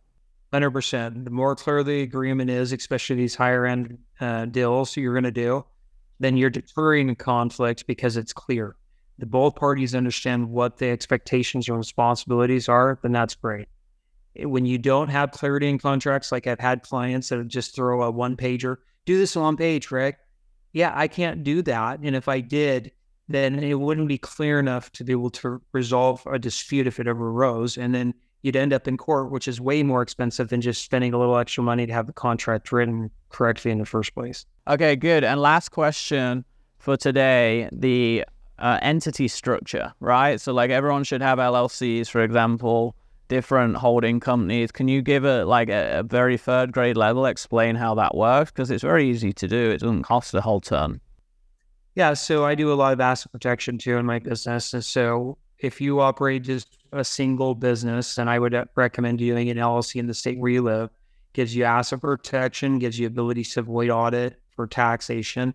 100%. 0.54 1.26
The 1.26 1.30
more 1.30 1.56
clear 1.56 1.84
the 1.84 2.02
agreement 2.02 2.50
is, 2.50 2.72
especially 2.72 3.18
these 3.18 3.36
higher 3.36 3.66
end 3.66 3.98
uh, 4.20 4.46
deals 4.46 4.96
you're 4.96 5.14
going 5.14 5.24
to 5.24 5.32
do, 5.32 5.66
then 6.20 6.38
you're 6.38 6.50
deterring 6.50 7.14
conflict 7.16 7.86
because 7.88 8.18
it's 8.18 8.34
clear. 8.34 8.76
The 9.20 9.26
both 9.26 9.56
parties 9.56 9.94
understand 9.94 10.50
what 10.50 10.78
the 10.78 10.90
expectations 10.90 11.68
and 11.68 11.78
responsibilities 11.78 12.70
are, 12.70 13.00
then 13.02 13.12
that's 13.12 13.36
great. 13.36 13.68
When 14.36 14.66
you 14.66 14.78
don't 14.78 15.10
have 15.10 15.32
clarity 15.32 15.70
in 15.70 15.78
contracts, 15.78 16.32
like 16.32 16.48
I've 16.48 16.60
had 16.60 16.82
clients 16.82 17.30
that 17.30 17.48
just 17.48 17.76
throw 17.76 18.04
a 18.04 18.10
one 18.10 18.36
pager, 18.36 18.78
do 19.06 19.18
this 19.18 19.36
on 19.36 19.58
page, 19.58 19.92
Rick 19.92 20.18
yeah, 20.74 20.92
I 20.96 21.08
can't 21.08 21.44
do 21.44 21.62
that. 21.62 22.00
And 22.00 22.16
if 22.16 22.28
I 22.28 22.40
did, 22.40 22.92
then 23.30 23.60
it 23.60 23.80
wouldn't 23.80 24.08
be 24.08 24.18
clear 24.18 24.60
enough 24.60 24.92
to 24.94 25.04
be 25.04 25.14
able 25.14 25.30
to 25.30 25.62
resolve 25.72 26.26
a 26.30 26.38
dispute 26.38 26.88
if 26.88 27.00
it 27.00 27.08
ever 27.08 27.30
arose. 27.30 27.78
And 27.78 27.96
then 27.96 28.14
you'd 28.42 28.56
end 28.56 28.74
up 28.74 28.88
in 28.88 28.98
court, 28.98 29.32
which 29.32 29.48
is 29.48 29.62
way 29.62 29.84
more 29.84 30.02
expensive 30.02 30.50
than 30.50 30.62
just 30.62 30.84
spending 30.84 31.14
a 31.14 31.20
little 31.20 31.38
extra 31.38 31.64
money 31.64 31.86
to 31.86 31.94
have 31.94 32.08
the 32.08 32.14
contract 32.14 32.72
written 32.72 33.10
correctly 33.30 33.72
in 33.72 33.78
the 33.78 33.86
first 33.86 34.14
place. 34.14 34.46
Okay, 34.68 34.96
good. 34.96 35.24
And 35.24 35.40
last 35.40 35.70
question 35.70 36.44
for 36.80 36.98
today 36.98 37.70
the 37.72 38.26
uh, 38.60 38.80
entity 38.82 39.28
structure, 39.28 39.94
right? 40.00 40.40
So, 40.42 40.54
like, 40.54 40.70
everyone 40.70 41.04
should 41.04 41.22
have 41.22 41.40
LLCs, 41.40 42.10
for 42.10 42.22
example 42.22 42.96
different 43.28 43.78
holding 43.78 44.20
companies. 44.20 44.72
Can 44.72 44.88
you 44.88 45.02
give 45.02 45.26
it 45.26 45.46
like 45.46 45.70
a, 45.70 46.00
a 46.00 46.04
very 46.04 46.38
third 46.38 46.72
grade 46.72 46.98
level, 46.98 47.26
explain 47.26 47.76
how 47.76 47.96
that 47.96 48.16
works? 48.16 48.52
Because 48.52 48.72
it's 48.72 48.84
very 48.84 49.10
easy 49.10 49.34
to 49.34 49.48
do. 49.48 49.72
It 49.72 49.80
doesn't 49.80 50.04
cost 50.04 50.34
a 50.34 50.42
whole 50.42 50.62
ton. 50.62 51.00
Yeah, 51.96 52.14
so 52.14 52.46
I 52.46 52.56
do 52.56 52.72
a 52.72 52.76
lot 52.76 52.94
of 52.94 53.00
asset 53.00 53.32
protection 53.32 53.78
too 53.78 53.98
in 53.98 54.06
my 54.06 54.20
business. 54.20 54.74
And 54.74 54.84
so 54.84 55.38
if 55.60 55.80
you 55.80 56.00
operate 56.00 56.44
just 56.44 56.78
a 56.92 57.04
single 57.04 57.56
business, 57.56 58.16
then 58.16 58.28
I 58.28 58.40
would 58.40 58.54
uh, 58.54 58.66
recommend 58.76 59.20
doing 59.20 59.50
an 59.50 59.58
LLC 59.58 59.96
in 59.96 60.08
the 60.08 60.14
state 60.14 60.40
where 60.40 60.52
you 60.52 60.62
live. 60.62 60.90
Gives 61.34 61.56
you 61.56 61.64
asset 61.64 62.02
protection, 62.02 62.78
gives 62.78 63.00
you 63.00 63.08
ability 63.08 63.44
to 63.44 63.62
avoid 63.62 63.90
audit 63.90 64.40
for 64.56 64.68
taxation, 64.68 65.54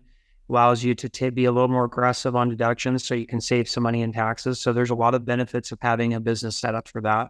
allows 0.49 0.83
you 0.83 0.93
to 0.95 1.07
t- 1.07 1.29
be 1.29 1.45
a 1.45 1.51
little 1.51 1.69
more 1.69 1.85
aggressive 1.85 2.35
on 2.35 2.49
deductions 2.49 3.05
so 3.05 3.15
you 3.15 3.25
can 3.25 3.39
save 3.39 3.69
some 3.69 3.83
money 3.83 4.01
in 4.01 4.11
taxes. 4.11 4.59
So 4.59 4.73
there's 4.73 4.89
a 4.89 4.95
lot 4.95 5.13
of 5.13 5.23
benefits 5.23 5.71
of 5.71 5.79
having 5.81 6.13
a 6.13 6.19
business 6.19 6.57
set 6.57 6.75
up 6.75 6.89
for 6.89 7.01
that. 7.01 7.29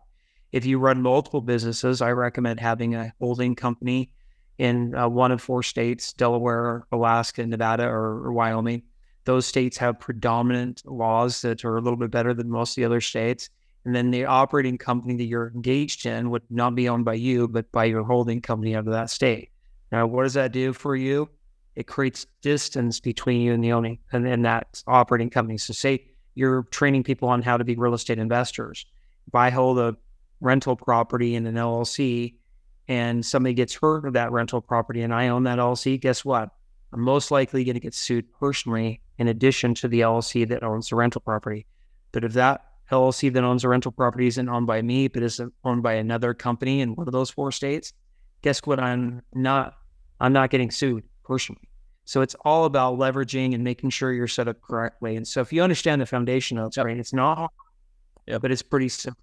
If 0.51 0.65
you 0.65 0.79
run 0.79 1.01
multiple 1.01 1.41
businesses, 1.41 2.01
I 2.01 2.11
recommend 2.11 2.59
having 2.59 2.95
a 2.95 3.13
holding 3.19 3.55
company 3.55 4.11
in 4.57 4.93
uh, 4.95 5.07
one 5.07 5.31
of 5.31 5.41
four 5.41 5.63
states 5.63 6.13
Delaware, 6.13 6.85
Alaska, 6.91 7.45
Nevada, 7.45 7.85
or, 7.85 8.25
or, 8.25 8.33
Wyoming. 8.33 8.83
Those 9.25 9.45
states 9.45 9.77
have 9.77 9.99
predominant 9.99 10.81
laws 10.85 11.41
that 11.41 11.63
are 11.63 11.77
a 11.77 11.81
little 11.81 11.97
bit 11.97 12.11
better 12.11 12.33
than 12.33 12.49
most 12.49 12.71
of 12.71 12.75
the 12.75 12.85
other 12.85 13.01
states. 13.01 13.49
And 13.85 13.95
then 13.95 14.11
the 14.11 14.25
operating 14.25 14.77
company 14.77 15.15
that 15.17 15.23
you're 15.23 15.51
engaged 15.55 16.05
in 16.05 16.29
would 16.31 16.43
not 16.49 16.75
be 16.75 16.89
owned 16.89 17.05
by 17.05 17.13
you, 17.13 17.47
but 17.47 17.71
by 17.71 17.85
your 17.85 18.03
holding 18.03 18.41
company 18.41 18.75
out 18.75 18.85
of 18.85 18.93
that 18.93 19.09
state. 19.09 19.51
Now, 19.91 20.05
what 20.07 20.23
does 20.23 20.33
that 20.33 20.51
do 20.51 20.73
for 20.73 20.95
you? 20.95 21.29
It 21.75 21.87
creates 21.87 22.25
distance 22.41 22.99
between 22.99 23.41
you 23.41 23.53
and 23.53 23.63
the 23.63 23.71
owning 23.71 23.99
and, 24.11 24.27
and 24.27 24.43
that 24.45 24.83
operating 24.87 25.29
company. 25.29 25.57
So, 25.57 25.73
say 25.73 26.05
you're 26.35 26.63
training 26.63 27.03
people 27.03 27.29
on 27.29 27.41
how 27.41 27.57
to 27.57 27.63
be 27.63 27.75
real 27.75 27.93
estate 27.93 28.19
investors. 28.19 28.85
I 29.33 29.49
hold 29.49 29.79
a 29.79 29.95
rental 30.41 30.75
property 30.75 31.35
in 31.35 31.45
an 31.45 31.55
LLC 31.55 32.35
and 32.87 33.25
somebody 33.25 33.53
gets 33.53 33.75
hurt 33.75 34.05
of 34.05 34.13
that 34.13 34.31
rental 34.31 34.61
property 34.61 35.01
and 35.01 35.13
I 35.13 35.27
own 35.27 35.43
that 35.43 35.59
LLC, 35.59 35.99
guess 35.99 36.25
what? 36.25 36.49
I'm 36.91 37.01
most 37.01 37.29
likely 37.29 37.63
going 37.63 37.75
to 37.75 37.79
get 37.79 37.93
sued 37.93 38.25
personally 38.39 39.01
in 39.19 39.27
addition 39.27 39.75
to 39.75 39.87
the 39.87 40.01
LLC 40.01 40.47
that 40.49 40.63
owns 40.63 40.89
the 40.89 40.95
rental 40.95 41.21
property. 41.21 41.67
But 42.11 42.23
if 42.23 42.33
that 42.33 42.65
LLC 42.91 43.31
that 43.33 43.43
owns 43.43 43.61
the 43.61 43.69
rental 43.69 43.91
property 43.91 44.25
isn't 44.27 44.49
owned 44.49 44.65
by 44.65 44.81
me, 44.81 45.07
but 45.07 45.21
is 45.21 45.39
owned 45.63 45.83
by 45.83 45.93
another 45.93 46.33
company 46.33 46.81
in 46.81 46.95
one 46.95 47.07
of 47.07 47.11
those 47.11 47.29
four 47.29 47.51
states, 47.51 47.93
guess 48.41 48.59
what? 48.65 48.79
I'm 48.79 49.21
not 49.33 49.75
I'm 50.19 50.33
not 50.33 50.49
getting 50.49 50.71
sued 50.71 51.03
personally. 51.23 51.69
So 52.05 52.21
it's 52.21 52.35
all 52.43 52.65
about 52.65 52.97
leveraging 52.97 53.53
and 53.53 53.63
making 53.63 53.91
sure 53.91 54.11
you're 54.11 54.27
set 54.27 54.47
up 54.47 54.59
correctly. 54.61 55.15
And 55.15 55.27
so 55.27 55.41
if 55.41 55.53
you 55.53 55.61
understand 55.61 56.01
the 56.01 56.07
foundation 56.07 56.57
of 56.57 56.75
it, 56.75 56.81
right, 56.81 56.97
it's 56.97 57.13
not, 57.13 57.53
yeah. 58.25 58.39
but 58.39 58.51
it's 58.51 58.63
pretty 58.63 58.89
simple 58.89 59.21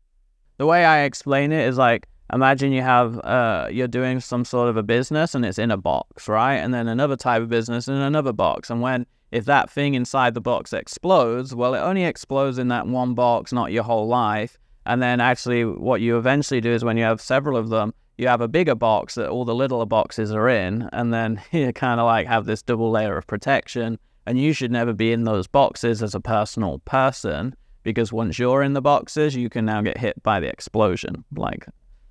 the 0.58 0.66
way 0.66 0.84
I 0.84 1.02
explain 1.02 1.52
it 1.52 1.66
is 1.66 1.78
like 1.78 2.08
imagine 2.32 2.72
you 2.72 2.82
have 2.82 3.18
uh, 3.20 3.68
you're 3.70 3.88
doing 3.88 4.20
some 4.20 4.44
sort 4.44 4.68
of 4.68 4.76
a 4.76 4.82
business 4.82 5.34
and 5.34 5.44
it's 5.44 5.58
in 5.58 5.70
a 5.70 5.76
box, 5.76 6.28
right? 6.28 6.56
And 6.56 6.72
then 6.72 6.88
another 6.88 7.16
type 7.16 7.42
of 7.42 7.48
business 7.48 7.88
in 7.88 7.94
another 7.94 8.32
box. 8.32 8.70
And 8.70 8.80
when 8.80 9.06
if 9.32 9.44
that 9.46 9.70
thing 9.70 9.94
inside 9.94 10.34
the 10.34 10.40
box 10.40 10.72
explodes, 10.72 11.54
well, 11.54 11.74
it 11.74 11.80
only 11.80 12.04
explodes 12.04 12.58
in 12.58 12.68
that 12.68 12.86
one 12.86 13.14
box, 13.14 13.52
not 13.52 13.72
your 13.72 13.82
whole 13.82 14.06
life. 14.06 14.58
And 14.86 15.02
then 15.02 15.20
actually, 15.20 15.64
what 15.64 16.00
you 16.00 16.16
eventually 16.16 16.60
do 16.60 16.70
is 16.70 16.84
when 16.84 16.96
you 16.96 17.02
have 17.02 17.20
several 17.20 17.56
of 17.56 17.68
them, 17.68 17.92
you 18.18 18.28
have 18.28 18.40
a 18.40 18.48
bigger 18.48 18.76
box 18.76 19.16
that 19.16 19.28
all 19.28 19.44
the 19.44 19.54
littler 19.54 19.84
boxes 19.84 20.32
are 20.32 20.48
in, 20.48 20.88
and 20.92 21.12
then 21.12 21.42
you 21.50 21.72
kind 21.72 22.00
of 22.00 22.06
like 22.06 22.26
have 22.26 22.46
this 22.46 22.62
double 22.62 22.90
layer 22.90 23.16
of 23.16 23.26
protection. 23.26 23.98
And 24.28 24.40
you 24.40 24.52
should 24.52 24.72
never 24.72 24.92
be 24.92 25.12
in 25.12 25.22
those 25.22 25.46
boxes 25.46 26.02
as 26.02 26.14
a 26.14 26.20
personal 26.20 26.80
person 26.80 27.54
because 27.86 28.12
once 28.12 28.36
you're 28.36 28.64
in 28.64 28.72
the 28.72 28.82
boxes, 28.82 29.36
you 29.36 29.48
can 29.48 29.64
now 29.64 29.80
get 29.80 29.96
hit 29.96 30.20
by 30.24 30.40
the 30.40 30.48
explosion. 30.48 31.24
Like, 31.36 31.68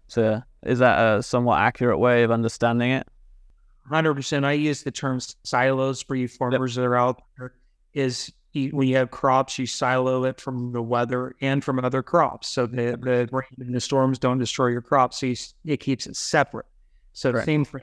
so 0.08 0.42
is 0.64 0.80
that 0.80 0.98
a 0.98 1.22
somewhat 1.22 1.60
accurate 1.60 2.00
way 2.00 2.24
of 2.24 2.32
understanding 2.32 2.92
it? 2.92 3.06
Hundred 3.90 4.16
percent. 4.16 4.46
I 4.46 4.54
use 4.54 4.84
the 4.84 4.92
term 4.92 5.20
silos 5.44 6.02
for 6.02 6.16
you 6.16 6.30
farmers 6.30 6.78
yep. 6.78 6.82
that 6.82 6.88
are 6.88 6.96
out 6.96 7.22
there. 7.38 7.56
Is 7.94 8.32
when 8.72 8.88
you 8.88 8.96
have 8.96 9.12
crops, 9.12 9.60
you 9.60 9.66
silo 9.66 10.24
it 10.24 10.40
from 10.40 10.72
the 10.72 10.82
weather 10.82 11.36
and 11.42 11.62
from 11.62 11.84
other 11.84 12.02
crops, 12.02 12.48
so 12.48 12.66
the 12.66 12.98
the 13.02 13.28
rain 13.34 13.44
and 13.60 13.76
the 13.76 13.82
storms 13.82 14.18
don't 14.18 14.40
destroy 14.40 14.68
your 14.68 14.82
crops. 14.82 15.20
So 15.20 15.26
you, 15.26 15.36
it 15.66 15.82
keeps 15.82 16.08
it 16.08 16.16
separate. 16.16 16.68
So 17.12 17.34
Great. 17.34 17.46
same 17.46 17.66
for. 17.66 17.82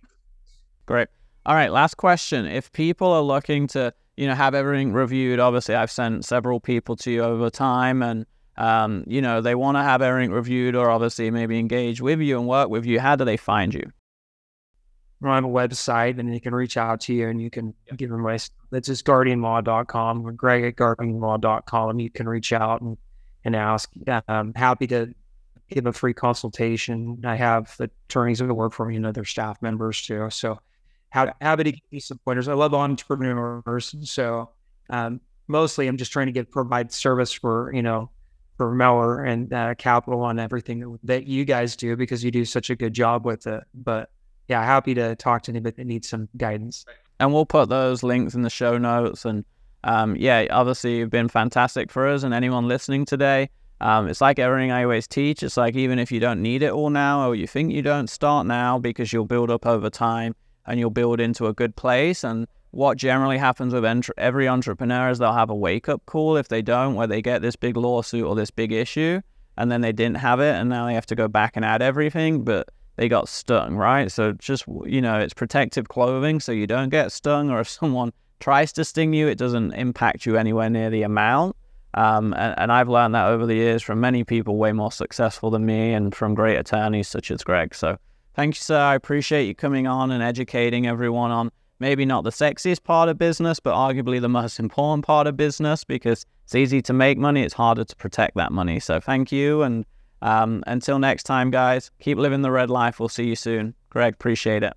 Great. 0.86 1.08
All 1.44 1.54
right. 1.54 1.70
Last 1.70 1.98
question. 1.98 2.46
If 2.46 2.72
people 2.72 3.08
are 3.08 3.22
looking 3.22 3.66
to, 3.68 3.92
you 4.16 4.26
know, 4.26 4.34
have 4.34 4.54
everything 4.54 4.92
reviewed, 4.92 5.40
obviously 5.40 5.74
I've 5.74 5.90
sent 5.90 6.24
several 6.24 6.60
people 6.60 6.96
to 6.96 7.10
you 7.10 7.22
over 7.22 7.50
time, 7.50 8.02
and 8.02 8.26
um, 8.56 9.04
you 9.06 9.22
know, 9.22 9.40
they 9.40 9.54
want 9.54 9.76
to 9.76 9.82
have 9.82 10.02
everything 10.02 10.30
reviewed, 10.30 10.76
or 10.76 10.90
obviously 10.90 11.30
maybe 11.30 11.58
engage 11.58 12.00
with 12.00 12.20
you 12.20 12.38
and 12.38 12.46
work 12.46 12.68
with 12.68 12.84
you. 12.84 13.00
How 13.00 13.16
do 13.16 13.24
they 13.24 13.36
find 13.36 13.72
you? 13.72 13.90
I 15.24 15.36
have 15.36 15.44
a 15.44 15.48
website 15.48 16.18
and 16.18 16.32
they 16.32 16.40
can 16.40 16.54
reach 16.54 16.76
out 16.76 17.00
to 17.02 17.14
you 17.14 17.28
and 17.28 17.40
you 17.40 17.48
can 17.50 17.74
give 17.96 18.10
them 18.10 18.22
my, 18.22 18.34
it's 18.34 18.50
just 18.70 19.04
guardianlaw.com 19.04 20.26
or 20.26 20.32
greg 20.32 20.64
at 20.64 20.76
guardianlaw.com. 20.76 22.00
You 22.00 22.10
can 22.10 22.28
reach 22.28 22.52
out 22.52 22.80
and, 22.80 22.96
and 23.44 23.54
ask. 23.54 23.90
I'm 24.26 24.52
happy 24.54 24.86
to 24.88 25.14
give 25.70 25.86
a 25.86 25.92
free 25.92 26.14
consultation. 26.14 27.22
I 27.24 27.36
have 27.36 27.74
attorneys 27.78 28.40
that 28.40 28.52
work 28.52 28.72
for 28.72 28.86
me 28.86 28.96
and 28.96 29.06
other 29.06 29.24
staff 29.24 29.60
members 29.62 30.02
too. 30.02 30.28
So 30.30 30.58
happy 31.12 31.64
to 31.64 31.72
give 31.72 31.80
you 31.90 32.00
some 32.00 32.18
pointers. 32.24 32.48
I 32.48 32.54
love 32.54 32.74
entrepreneurs. 32.74 33.94
So 34.04 34.50
um, 34.90 35.20
mostly 35.48 35.86
I'm 35.86 35.96
just 35.96 36.12
trying 36.12 36.26
to 36.26 36.32
get 36.32 36.50
provide 36.50 36.92
service 36.92 37.32
for, 37.32 37.70
you 37.74 37.82
know, 37.82 38.10
for 38.56 38.72
Meller 38.74 39.24
and 39.24 39.52
uh, 39.52 39.74
Capital 39.74 40.22
on 40.22 40.38
everything 40.38 40.98
that 41.04 41.26
you 41.26 41.44
guys 41.44 41.76
do 41.76 41.96
because 41.96 42.22
you 42.22 42.30
do 42.30 42.44
such 42.44 42.70
a 42.70 42.76
good 42.76 42.94
job 42.94 43.24
with 43.24 43.46
it. 43.46 43.62
But 43.74 44.10
yeah, 44.48 44.64
happy 44.64 44.94
to 44.94 45.16
talk 45.16 45.42
to 45.44 45.52
anybody 45.52 45.76
that 45.76 45.86
needs 45.86 46.08
some 46.08 46.28
guidance. 46.36 46.84
And 47.20 47.32
we'll 47.32 47.46
put 47.46 47.68
those 47.68 48.02
links 48.02 48.34
in 48.34 48.42
the 48.42 48.50
show 48.50 48.78
notes. 48.78 49.24
And 49.24 49.44
um, 49.84 50.16
yeah, 50.16 50.46
obviously, 50.50 50.98
you've 50.98 51.10
been 51.10 51.28
fantastic 51.28 51.90
for 51.90 52.06
us 52.06 52.22
and 52.22 52.34
anyone 52.34 52.68
listening 52.68 53.04
today. 53.04 53.50
Um, 53.80 54.08
it's 54.08 54.20
like 54.20 54.38
everything 54.38 54.70
I 54.70 54.84
always 54.84 55.08
teach. 55.08 55.42
It's 55.42 55.56
like 55.56 55.74
even 55.74 55.98
if 55.98 56.12
you 56.12 56.20
don't 56.20 56.40
need 56.40 56.62
it 56.62 56.72
all 56.72 56.90
now, 56.90 57.28
or 57.28 57.34
you 57.34 57.46
think 57.46 57.72
you 57.72 57.82
don't 57.82 58.08
start 58.08 58.46
now, 58.46 58.78
because 58.78 59.12
you'll 59.12 59.24
build 59.24 59.50
up 59.50 59.66
over 59.66 59.90
time 59.90 60.34
and 60.66 60.78
you'll 60.78 60.90
build 60.90 61.20
into 61.20 61.46
a 61.46 61.52
good 61.52 61.76
place. 61.76 62.24
And 62.24 62.46
what 62.70 62.96
generally 62.96 63.38
happens 63.38 63.74
with 63.74 63.84
entre- 63.84 64.14
every 64.18 64.48
entrepreneur 64.48 65.10
is 65.10 65.18
they'll 65.18 65.32
have 65.32 65.50
a 65.50 65.54
wake 65.54 65.88
up 65.88 66.04
call 66.06 66.36
if 66.36 66.48
they 66.48 66.62
don't, 66.62 66.94
where 66.94 67.06
they 67.06 67.22
get 67.22 67.42
this 67.42 67.56
big 67.56 67.76
lawsuit 67.76 68.24
or 68.24 68.34
this 68.34 68.50
big 68.50 68.72
issue, 68.72 69.20
and 69.56 69.70
then 69.70 69.80
they 69.80 69.92
didn't 69.92 70.18
have 70.18 70.40
it, 70.40 70.54
and 70.54 70.70
now 70.70 70.86
they 70.86 70.94
have 70.94 71.06
to 71.06 71.14
go 71.14 71.28
back 71.28 71.56
and 71.56 71.64
add 71.64 71.82
everything. 71.82 72.44
But 72.44 72.68
they 72.96 73.08
got 73.08 73.28
stung, 73.28 73.76
right? 73.76 74.10
So 74.10 74.32
just, 74.32 74.64
you 74.86 75.00
know, 75.00 75.18
it's 75.18 75.34
protective 75.34 75.88
clothing 75.88 76.40
so 76.40 76.52
you 76.52 76.66
don't 76.66 76.88
get 76.88 77.12
stung, 77.12 77.50
or 77.50 77.60
if 77.60 77.68
someone 77.80 78.12
tries 78.40 78.72
to 78.72 78.84
sting 78.84 79.12
you, 79.12 79.28
it 79.28 79.38
doesn't 79.38 79.72
impact 79.72 80.26
you 80.26 80.36
anywhere 80.36 80.68
near 80.68 80.90
the 80.90 81.02
amount. 81.02 81.56
Um, 81.94 82.32
and, 82.32 82.58
and, 82.58 82.72
I've 82.72 82.88
learned 82.88 83.14
that 83.14 83.26
over 83.26 83.44
the 83.44 83.54
years 83.54 83.82
from 83.82 84.00
many 84.00 84.24
people 84.24 84.56
way 84.56 84.72
more 84.72 84.90
successful 84.90 85.50
than 85.50 85.66
me 85.66 85.92
and 85.92 86.14
from 86.14 86.34
great 86.34 86.56
attorneys 86.56 87.06
such 87.06 87.30
as 87.30 87.44
Greg. 87.44 87.74
So 87.74 87.98
thank 88.34 88.54
you, 88.54 88.60
sir. 88.60 88.78
I 88.78 88.94
appreciate 88.94 89.46
you 89.46 89.54
coming 89.54 89.86
on 89.86 90.10
and 90.10 90.22
educating 90.22 90.86
everyone 90.86 91.30
on 91.30 91.50
maybe 91.78 92.04
not 92.04 92.24
the 92.24 92.30
sexiest 92.30 92.84
part 92.84 93.08
of 93.08 93.18
business, 93.18 93.58
but 93.58 93.74
arguably 93.74 94.20
the 94.20 94.28
most 94.28 94.60
important 94.60 95.04
part 95.04 95.26
of 95.26 95.36
business 95.36 95.82
because 95.84 96.24
it's 96.44 96.54
easy 96.54 96.80
to 96.82 96.92
make 96.92 97.18
money, 97.18 97.42
it's 97.42 97.54
harder 97.54 97.84
to 97.84 97.96
protect 97.96 98.36
that 98.36 98.52
money. 98.52 98.78
So 98.78 99.00
thank 99.00 99.32
you. 99.32 99.62
And 99.62 99.84
um, 100.22 100.62
until 100.66 100.98
next 100.98 101.24
time, 101.24 101.50
guys, 101.50 101.90
keep 102.00 102.18
living 102.18 102.42
the 102.42 102.52
red 102.52 102.70
life. 102.70 103.00
We'll 103.00 103.08
see 103.08 103.24
you 103.24 103.36
soon. 103.36 103.74
Greg, 103.90 104.14
appreciate 104.14 104.62
it. 104.62 104.74